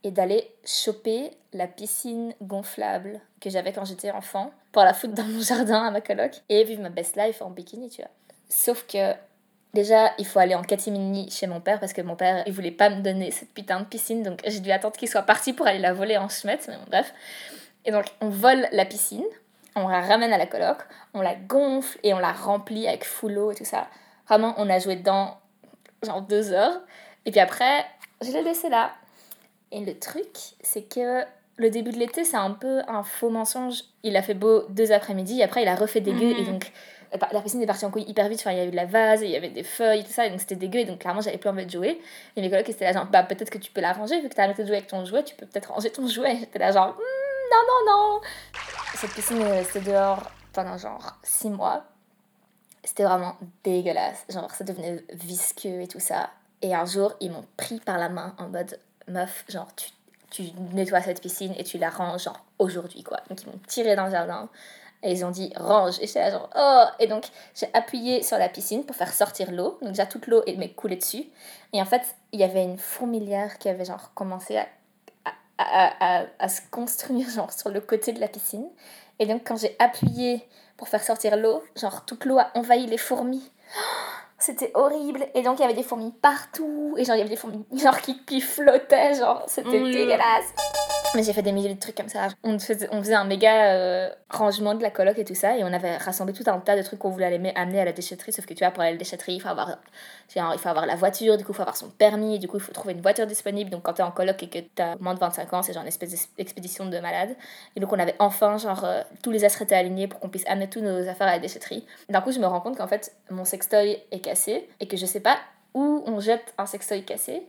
et 0.04 0.12
d'aller 0.12 0.50
choper 0.66 1.32
la 1.54 1.68
piscine 1.68 2.34
gonflable 2.42 3.20
que 3.42 3.50
j'avais 3.50 3.74
quand 3.74 3.86
j'étais 3.86 4.12
enfant 4.12 4.52
pour 4.72 4.84
la 4.84 4.94
foutre 4.94 5.14
dans 5.14 5.24
mon 5.24 5.42
jardin 5.42 5.86
à 5.86 5.92
ma 5.92 6.02
coloc 6.02 6.42
et 6.50 6.64
vivre 6.64 6.82
ma 6.82 6.90
best 6.90 7.16
life 7.18 7.42
en 7.42 7.50
bikini, 7.50 7.90
tu 7.90 8.02
vois. 8.02 8.12
Sauf 8.50 8.86
que 8.88 9.14
déjà, 9.74 10.12
il 10.18 10.26
faut 10.26 10.40
aller 10.40 10.56
en 10.56 10.64
catimini 10.64 11.30
chez 11.30 11.48
mon 11.48 11.60
père 11.60 11.80
parce 11.80 11.94
que 11.94 12.02
mon 12.02 12.16
père, 12.16 12.44
il 12.48 12.54
voulait 12.54 12.72
pas 12.72 12.90
me 12.90 13.02
donner 13.02 13.32
cette 13.32 13.54
putain 13.54 13.80
de 13.80 13.86
piscine 13.86 14.24
donc 14.24 14.42
j'ai 14.46 14.60
dû 14.60 14.72
attendre 14.72 14.96
qu'il 14.96 15.10
soit 15.10 15.24
parti 15.24 15.54
pour 15.54 15.68
aller 15.68 15.80
la 15.80 15.94
voler 15.94 16.18
en 16.18 16.30
schmette, 16.30 16.68
mais 16.68 16.76
bon, 16.76 16.86
bref. 16.88 17.14
Et 17.86 17.92
donc, 17.92 18.06
on 18.22 18.30
vole 18.30 18.68
la 18.72 18.86
piscine, 18.86 19.26
on 19.76 19.88
la 19.88 20.02
ramène 20.02 20.34
à 20.34 20.38
la 20.38 20.46
coloc, 20.46 20.78
on 21.14 21.22
la 21.22 21.36
gonfle 21.36 21.98
et 22.04 22.14
on 22.14 22.20
la 22.20 22.32
remplit 22.32 22.88
avec 22.88 23.06
full 23.06 23.38
eau 23.38 23.52
et 23.52 23.56
tout 23.56 23.66
ça. 23.66 23.88
Vraiment, 24.28 24.54
on 24.58 24.70
a 24.70 24.80
joué 24.80 24.96
dedans 24.96 25.38
genre 26.04 26.22
deux 26.22 26.52
heures. 26.52 26.82
Et 27.26 27.32
puis 27.32 27.40
après, 27.40 27.86
je 28.22 28.32
l'ai 28.32 28.44
laissé 28.44 28.70
là. 28.70 28.92
Et 29.72 29.82
le 29.86 29.98
truc, 29.98 30.28
c'est 30.62 30.84
que 30.84 31.24
le 31.58 31.70
début 31.70 31.92
de 31.92 31.98
l'été, 31.98 32.24
c'est 32.24 32.38
un 32.38 32.52
peu 32.52 32.82
un 32.88 33.04
faux 33.04 33.30
mensonge. 33.30 33.84
Il 34.04 34.16
a 34.18 34.22
fait 34.22 34.34
beau 34.34 34.64
deux 34.70 34.92
après-midi, 34.92 35.44
après 35.44 35.62
il 35.64 35.68
a 35.68 35.76
refait 35.76 36.02
dégueu, 36.02 36.32
et 36.40 36.46
donc 36.46 36.72
la- 37.12 37.28
la 37.32 37.42
piscine 37.42 37.62
est 37.62 37.66
partie 37.68 37.86
en 37.86 37.92
couille 37.92 38.06
hyper 38.08 38.30
vite. 38.30 38.40
Enfin, 38.40 38.52
il 38.52 38.58
y 38.58 38.62
a 38.62 38.66
eu 38.66 38.72
de 38.72 38.76
la 38.76 38.86
vase, 38.86 39.22
il 39.22 39.30
y 39.30 39.36
avait 39.36 39.50
des 39.50 39.64
feuilles, 39.64 40.04
tout 40.04 40.12
ça, 40.12 40.26
et 40.26 40.30
donc 40.30 40.40
c'était 40.40 40.56
dégueu, 40.56 40.80
et 40.80 40.86
donc 40.86 41.00
clairement, 41.00 41.22
j'avais 41.22 41.38
plus 41.38 41.50
envie 41.50 41.66
de 41.66 41.72
jouer. 41.72 42.00
Et 42.36 42.42
mes 42.42 42.50
collègues 42.50 42.70
étaient 42.70 42.86
là, 42.86 42.94
genre, 42.94 43.06
bah 43.08 43.24
peut-être 43.24 43.50
que 43.50 43.58
tu 43.58 43.72
peux 43.72 43.82
la 43.82 43.94
ranger, 43.94 44.22
vu 44.22 44.30
que 44.30 44.36
t'as 44.36 44.44
arrêté 44.46 44.62
de 44.64 44.68
jouer 44.68 44.78
avec 44.78 44.88
ton 44.90 45.04
jouet, 45.06 45.24
tu 45.24 45.36
peux 45.36 45.46
peut-être 45.46 45.72
ranger 45.72 45.92
ton 45.92 46.08
jouet. 46.08 46.36
J'étais 46.40 46.60
là, 46.60 46.72
genre, 46.72 46.96
Hmm, 46.96 47.52
non, 47.52 47.92
non, 47.92 47.92
non. 48.14 48.22
Cette 48.96 49.12
piscine 49.12 49.42
est 49.42 49.52
restée 49.60 49.80
dehors 49.82 50.32
pendant 50.54 50.78
genre 50.78 51.18
six 51.24 51.50
mois. 51.50 51.84
C'était 52.84 53.04
vraiment 53.04 53.36
dégueulasse. 53.64 54.26
Genre, 54.30 54.50
ça 54.52 54.64
devenait 54.64 55.04
visqueux 55.14 55.82
et 55.82 55.88
tout 55.88 56.00
ça. 56.00 56.30
Et 56.62 56.74
un 56.76 56.86
jour, 56.86 57.14
ils 57.20 57.32
m'ont 57.32 57.46
pris 57.58 57.80
par 57.80 57.98
la 57.98 58.10
main 58.10 58.36
en 58.38 58.48
mode 58.50 58.80
meuf, 59.10 59.46
genre, 59.50 59.68
tu, 59.76 59.90
tu 60.30 60.44
nettoies 60.74 61.02
cette 61.02 61.22
piscine 61.22 61.54
et 61.58 61.64
tu 61.64 61.78
la 61.78 61.90
ranges, 61.90 62.24
genre, 62.24 62.44
aujourd'hui, 62.60 63.04
quoi. 63.04 63.20
Donc, 63.30 63.42
ils 63.44 63.48
m'ont 63.48 63.60
tiré 63.68 63.96
dans 63.96 64.06
le 64.06 64.12
jardin 64.12 64.50
et 65.04 65.12
ils 65.12 65.26
ont 65.26 65.32
dit 65.32 65.52
range. 65.56 66.00
Et 66.02 66.08
j'étais 66.08 66.20
là, 66.20 66.32
genre, 66.32 66.50
oh 66.56 66.86
Et 67.00 67.08
donc, 67.08 67.26
j'ai 67.56 67.68
appuyé 67.74 68.24
sur 68.24 68.38
la 68.38 68.50
piscine 68.50 68.86
pour 68.86 68.96
faire 68.96 69.14
sortir 69.14 69.52
l'eau. 69.52 69.78
Donc, 69.82 69.90
déjà, 69.92 70.06
toute 70.06 70.28
l'eau 70.28 70.44
m'est 70.58 70.74
coulée 70.74 70.98
dessus. 70.98 71.26
Et 71.74 71.82
en 71.82 71.86
fait, 71.86 72.02
il 72.32 72.40
y 72.40 72.44
avait 72.44 72.64
une 72.64 72.78
fourmilière 72.78 73.58
qui 73.58 73.70
avait, 73.70 73.86
genre, 73.86 74.14
commencé 74.14 74.58
à, 74.58 74.68
à, 75.26 75.32
à, 75.58 76.22
à, 76.22 76.26
à 76.40 76.50
se 76.50 76.62
construire, 76.70 77.30
genre, 77.36 77.52
sur 77.52 77.70
le 77.70 77.82
côté 77.82 78.12
de 78.12 78.20
la 78.20 78.28
piscine. 78.28 78.68
Et 79.20 79.26
donc, 79.26 79.42
quand 79.46 79.58
j'ai 79.58 79.76
appuyé 79.80 80.48
pour 80.78 80.88
faire 80.88 81.04
sortir 81.04 81.36
l'eau, 81.36 81.64
genre, 81.76 82.06
toute 82.06 82.26
l'eau 82.26 82.40
a 82.40 82.52
envahi 82.56 82.86
les 82.86 82.98
fourmis. 82.98 83.52
C'était 84.40 84.72
horrible. 84.74 85.28
Et 85.36 85.42
donc, 85.42 85.60
il 85.60 85.62
y 85.62 85.66
avait 85.66 85.74
des 85.74 85.84
fourmis 85.84 86.14
partout. 86.22 86.96
Et 86.98 87.04
genre, 87.04 87.16
il 87.16 87.20
y 87.20 87.22
avait 87.22 87.30
des 87.30 87.36
fourmis 87.36 87.66
genre, 87.74 88.00
qui, 88.02 88.24
qui 88.26 88.42
flottaient. 88.42 89.16
Genre, 89.16 89.44
c'était 89.48 89.82
dégueulasse. 89.82 90.54
Mais 91.16 91.24
j'ai 91.24 91.34
fait 91.34 91.42
des 91.42 91.52
milliers 91.52 91.74
de 91.74 91.80
trucs 91.80 91.96
comme 91.96 92.10
ça. 92.10 92.28
On 92.44 92.60
faisait, 92.60 92.88
on 92.92 93.00
faisait 93.00 93.16
un 93.16 93.24
méga 93.24 93.74
euh, 93.74 94.10
rangement 94.30 94.76
de 94.76 94.84
la 94.84 94.92
coloc 94.92 95.18
et 95.18 95.26
tout 95.26 95.34
ça. 95.34 95.58
Et 95.58 95.64
on 95.64 95.74
avait 95.74 95.98
rassemblé 95.98 96.34
tout 96.34 96.44
un 96.48 96.60
tas 96.60 96.78
de 96.78 96.84
trucs 96.84 97.00
qu'on 97.00 97.10
voulait 97.10 97.26
aller 97.26 97.52
amener 97.56 97.80
à 97.80 97.86
la 97.86 97.94
déchetterie. 97.94 98.32
Sauf 98.32 98.46
que 98.46 98.54
tu 98.54 98.64
vois, 98.64 98.72
pour 98.72 98.82
aller 98.82 98.90
à 98.90 98.94
la 98.94 98.98
déchetterie, 98.98 99.34
il 99.34 99.42
faut 99.42 99.48
avoir, 99.48 99.78
genre, 100.34 100.54
il 100.54 100.60
faut 100.60 100.70
avoir 100.70 100.86
la 100.86 100.96
voiture. 100.96 101.38
Du 101.38 101.44
coup, 101.44 101.52
il 101.52 101.56
faut 101.56 101.64
avoir 101.64 101.78
son 101.78 101.90
permis. 101.90 102.38
Du 102.38 102.48
coup, 102.48 102.58
il 102.58 102.64
faut 102.64 102.72
trouver 102.72 102.94
une 102.94 103.02
voiture 103.02 103.26
disponible. 103.26 103.72
Donc, 103.72 103.84
quand 103.84 103.94
t'es 103.94 104.04
en 104.04 104.12
coloc 104.12 104.42
et 104.44 104.50
que 104.50 104.60
t'as 104.76 104.98
moins 105.00 105.16
de 105.16 105.20
25 105.20 105.52
ans, 105.54 105.64
c'est 105.64 105.74
genre 105.74 105.82
une 105.82 105.88
espèce 105.88 106.30
d'expédition 106.38 106.86
de 106.86 107.00
malade. 107.00 107.36
Et 107.76 107.80
donc, 107.80 107.92
on 107.92 108.00
avait 108.00 108.16
enfin, 108.20 108.58
genre, 108.58 108.84
euh, 108.84 109.02
tous 109.24 109.32
les 109.32 109.46
astres 109.46 109.64
étaient 109.64 109.76
alignés 109.76 110.08
pour 110.08 110.20
qu'on 110.20 110.30
puisse 110.30 110.48
amener 110.48 110.70
toutes 110.70 110.84
nos 110.84 111.08
affaires 111.08 111.28
à 111.28 111.32
la 111.32 111.40
déchetterie. 111.40 111.86
D'un 112.10 112.22
coup, 112.22 112.32
je 112.32 112.40
me 112.40 112.46
rends 112.46 112.62
compte 112.62 112.78
qu'en 112.78 112.88
fait, 112.88 113.16
mon 113.32 113.46
sextoy 113.46 113.98
est 114.12 114.20
et 114.80 114.88
que 114.88 114.98
je 114.98 115.06
sais 115.06 115.20
pas 115.20 115.38
où 115.74 116.04
on 116.06 116.20
jette 116.20 116.54
un 116.58 116.66
sextoy 116.66 117.04
cassé. 117.04 117.44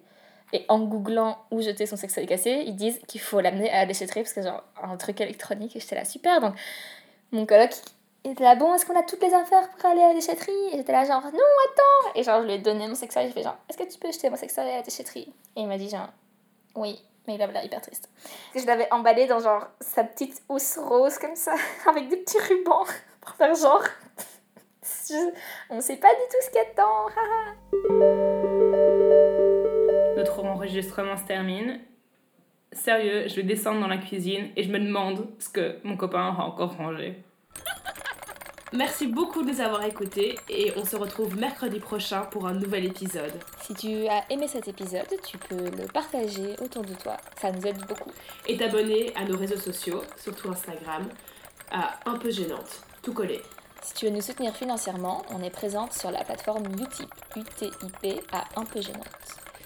Et 0.52 0.64
en 0.68 0.80
googlant 0.80 1.38
où 1.50 1.60
jeter 1.62 1.86
son 1.86 1.96
sextoy 1.96 2.26
cassé, 2.26 2.64
ils 2.66 2.74
disent 2.74 3.00
qu'il 3.06 3.20
faut 3.20 3.40
l'amener 3.40 3.70
à 3.70 3.80
la 3.80 3.86
déchetterie 3.86 4.22
parce 4.22 4.32
que 4.32 4.42
genre 4.42 4.64
un 4.82 4.96
truc 4.96 5.20
électronique 5.20 5.76
et 5.76 5.80
j'étais 5.80 5.94
là 5.94 6.04
super. 6.04 6.40
Donc 6.40 6.54
mon 7.30 7.46
coloc 7.46 7.70
était 8.24 8.42
là 8.42 8.56
bon, 8.56 8.74
est-ce 8.74 8.84
qu'on 8.84 8.98
a 8.98 9.02
toutes 9.02 9.22
les 9.22 9.32
affaires 9.32 9.70
pour 9.70 9.88
aller 9.88 10.02
à 10.02 10.08
la 10.08 10.14
déchetterie? 10.14 10.52
Et 10.72 10.78
j'étais 10.78 10.92
là 10.92 11.04
genre 11.04 11.22
non, 11.22 11.30
attends 11.30 12.12
Et 12.16 12.24
genre 12.24 12.42
je 12.42 12.46
lui 12.46 12.54
ai 12.54 12.58
donné 12.58 12.88
mon 12.88 12.96
sextoy, 12.96 13.26
j'ai 13.26 13.32
fait 13.32 13.42
genre 13.44 13.56
est-ce 13.68 13.78
que 13.78 13.84
tu 13.84 13.98
peux 13.98 14.10
jeter 14.10 14.28
mon 14.28 14.36
sextoy 14.36 14.64
à 14.64 14.76
la 14.78 14.82
déchetterie? 14.82 15.32
Et 15.54 15.60
il 15.60 15.68
m'a 15.68 15.78
dit 15.78 15.88
genre 15.88 16.08
oui, 16.74 17.00
Mais 17.26 17.34
il 17.34 17.42
avait 17.42 17.52
l'air 17.52 17.64
hyper 17.64 17.80
triste. 17.80 18.08
Je 18.54 18.64
l'avais 18.66 18.92
emballé 18.92 19.26
dans 19.26 19.40
genre 19.40 19.66
sa 19.80 20.04
petite 20.04 20.42
housse 20.48 20.78
rose 20.78 21.18
comme 21.18 21.36
ça, 21.36 21.54
avec 21.86 22.08
des 22.08 22.16
petits 22.16 22.38
rubans, 22.38 22.86
pour 23.20 23.34
faire 23.34 23.54
genre. 23.54 23.84
On 25.70 25.80
sait 25.80 25.96
pas 25.96 26.12
du 26.14 26.20
tout 26.30 26.36
ce 26.42 26.50
qu'il 26.50 26.60
y 26.60 26.64
a 26.64 26.70
dedans. 26.70 27.08
haha. 27.16 27.54
Notre 30.16 30.44
enregistrement 30.44 31.16
se 31.16 31.24
termine. 31.24 31.80
Sérieux, 32.72 33.26
je 33.26 33.36
vais 33.36 33.42
descendre 33.42 33.80
dans 33.80 33.88
la 33.88 33.98
cuisine 33.98 34.50
et 34.56 34.62
je 34.62 34.70
me 34.70 34.78
demande 34.78 35.26
ce 35.38 35.48
que 35.48 35.76
mon 35.82 35.96
copain 35.96 36.28
aura 36.28 36.44
encore 36.44 36.76
rangé. 36.76 37.16
Merci 38.72 39.08
beaucoup 39.08 39.42
de 39.42 39.50
nous 39.50 39.60
avoir 39.60 39.84
écoutés 39.84 40.38
et 40.48 40.72
on 40.76 40.84
se 40.84 40.94
retrouve 40.94 41.36
mercredi 41.36 41.80
prochain 41.80 42.20
pour 42.20 42.46
un 42.46 42.54
nouvel 42.54 42.84
épisode. 42.84 43.32
si 43.62 43.74
tu 43.74 44.06
as 44.06 44.22
aimé 44.30 44.46
cet 44.46 44.68
épisode, 44.68 45.08
tu 45.26 45.38
peux 45.38 45.64
le 45.64 45.88
partager 45.92 46.54
autour 46.62 46.84
de 46.84 46.94
toi. 46.94 47.16
Ça 47.40 47.50
nous 47.50 47.66
aide 47.66 47.84
beaucoup. 47.88 48.12
Et 48.46 48.56
t'abonner 48.56 49.12
à 49.16 49.24
nos 49.24 49.36
réseaux 49.36 49.56
sociaux, 49.56 50.02
surtout 50.16 50.50
Instagram, 50.50 51.08
à 51.72 51.98
Un 52.06 52.16
peu 52.16 52.30
gênante, 52.30 52.82
tout 53.02 53.12
collé. 53.12 53.42
Si 53.82 53.94
tu 53.94 54.06
veux 54.06 54.10
nous 54.10 54.20
soutenir 54.20 54.54
financièrement, 54.54 55.22
on 55.30 55.42
est 55.42 55.50
présente 55.50 55.92
sur 55.92 56.10
la 56.10 56.22
plateforme 56.24 56.64
Utip, 56.78 57.12
UTIP 57.36 58.20
à 58.32 58.44
un 58.56 58.64
peu 58.64 58.80
gênante. 58.80 59.06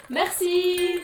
Merci 0.08 1.00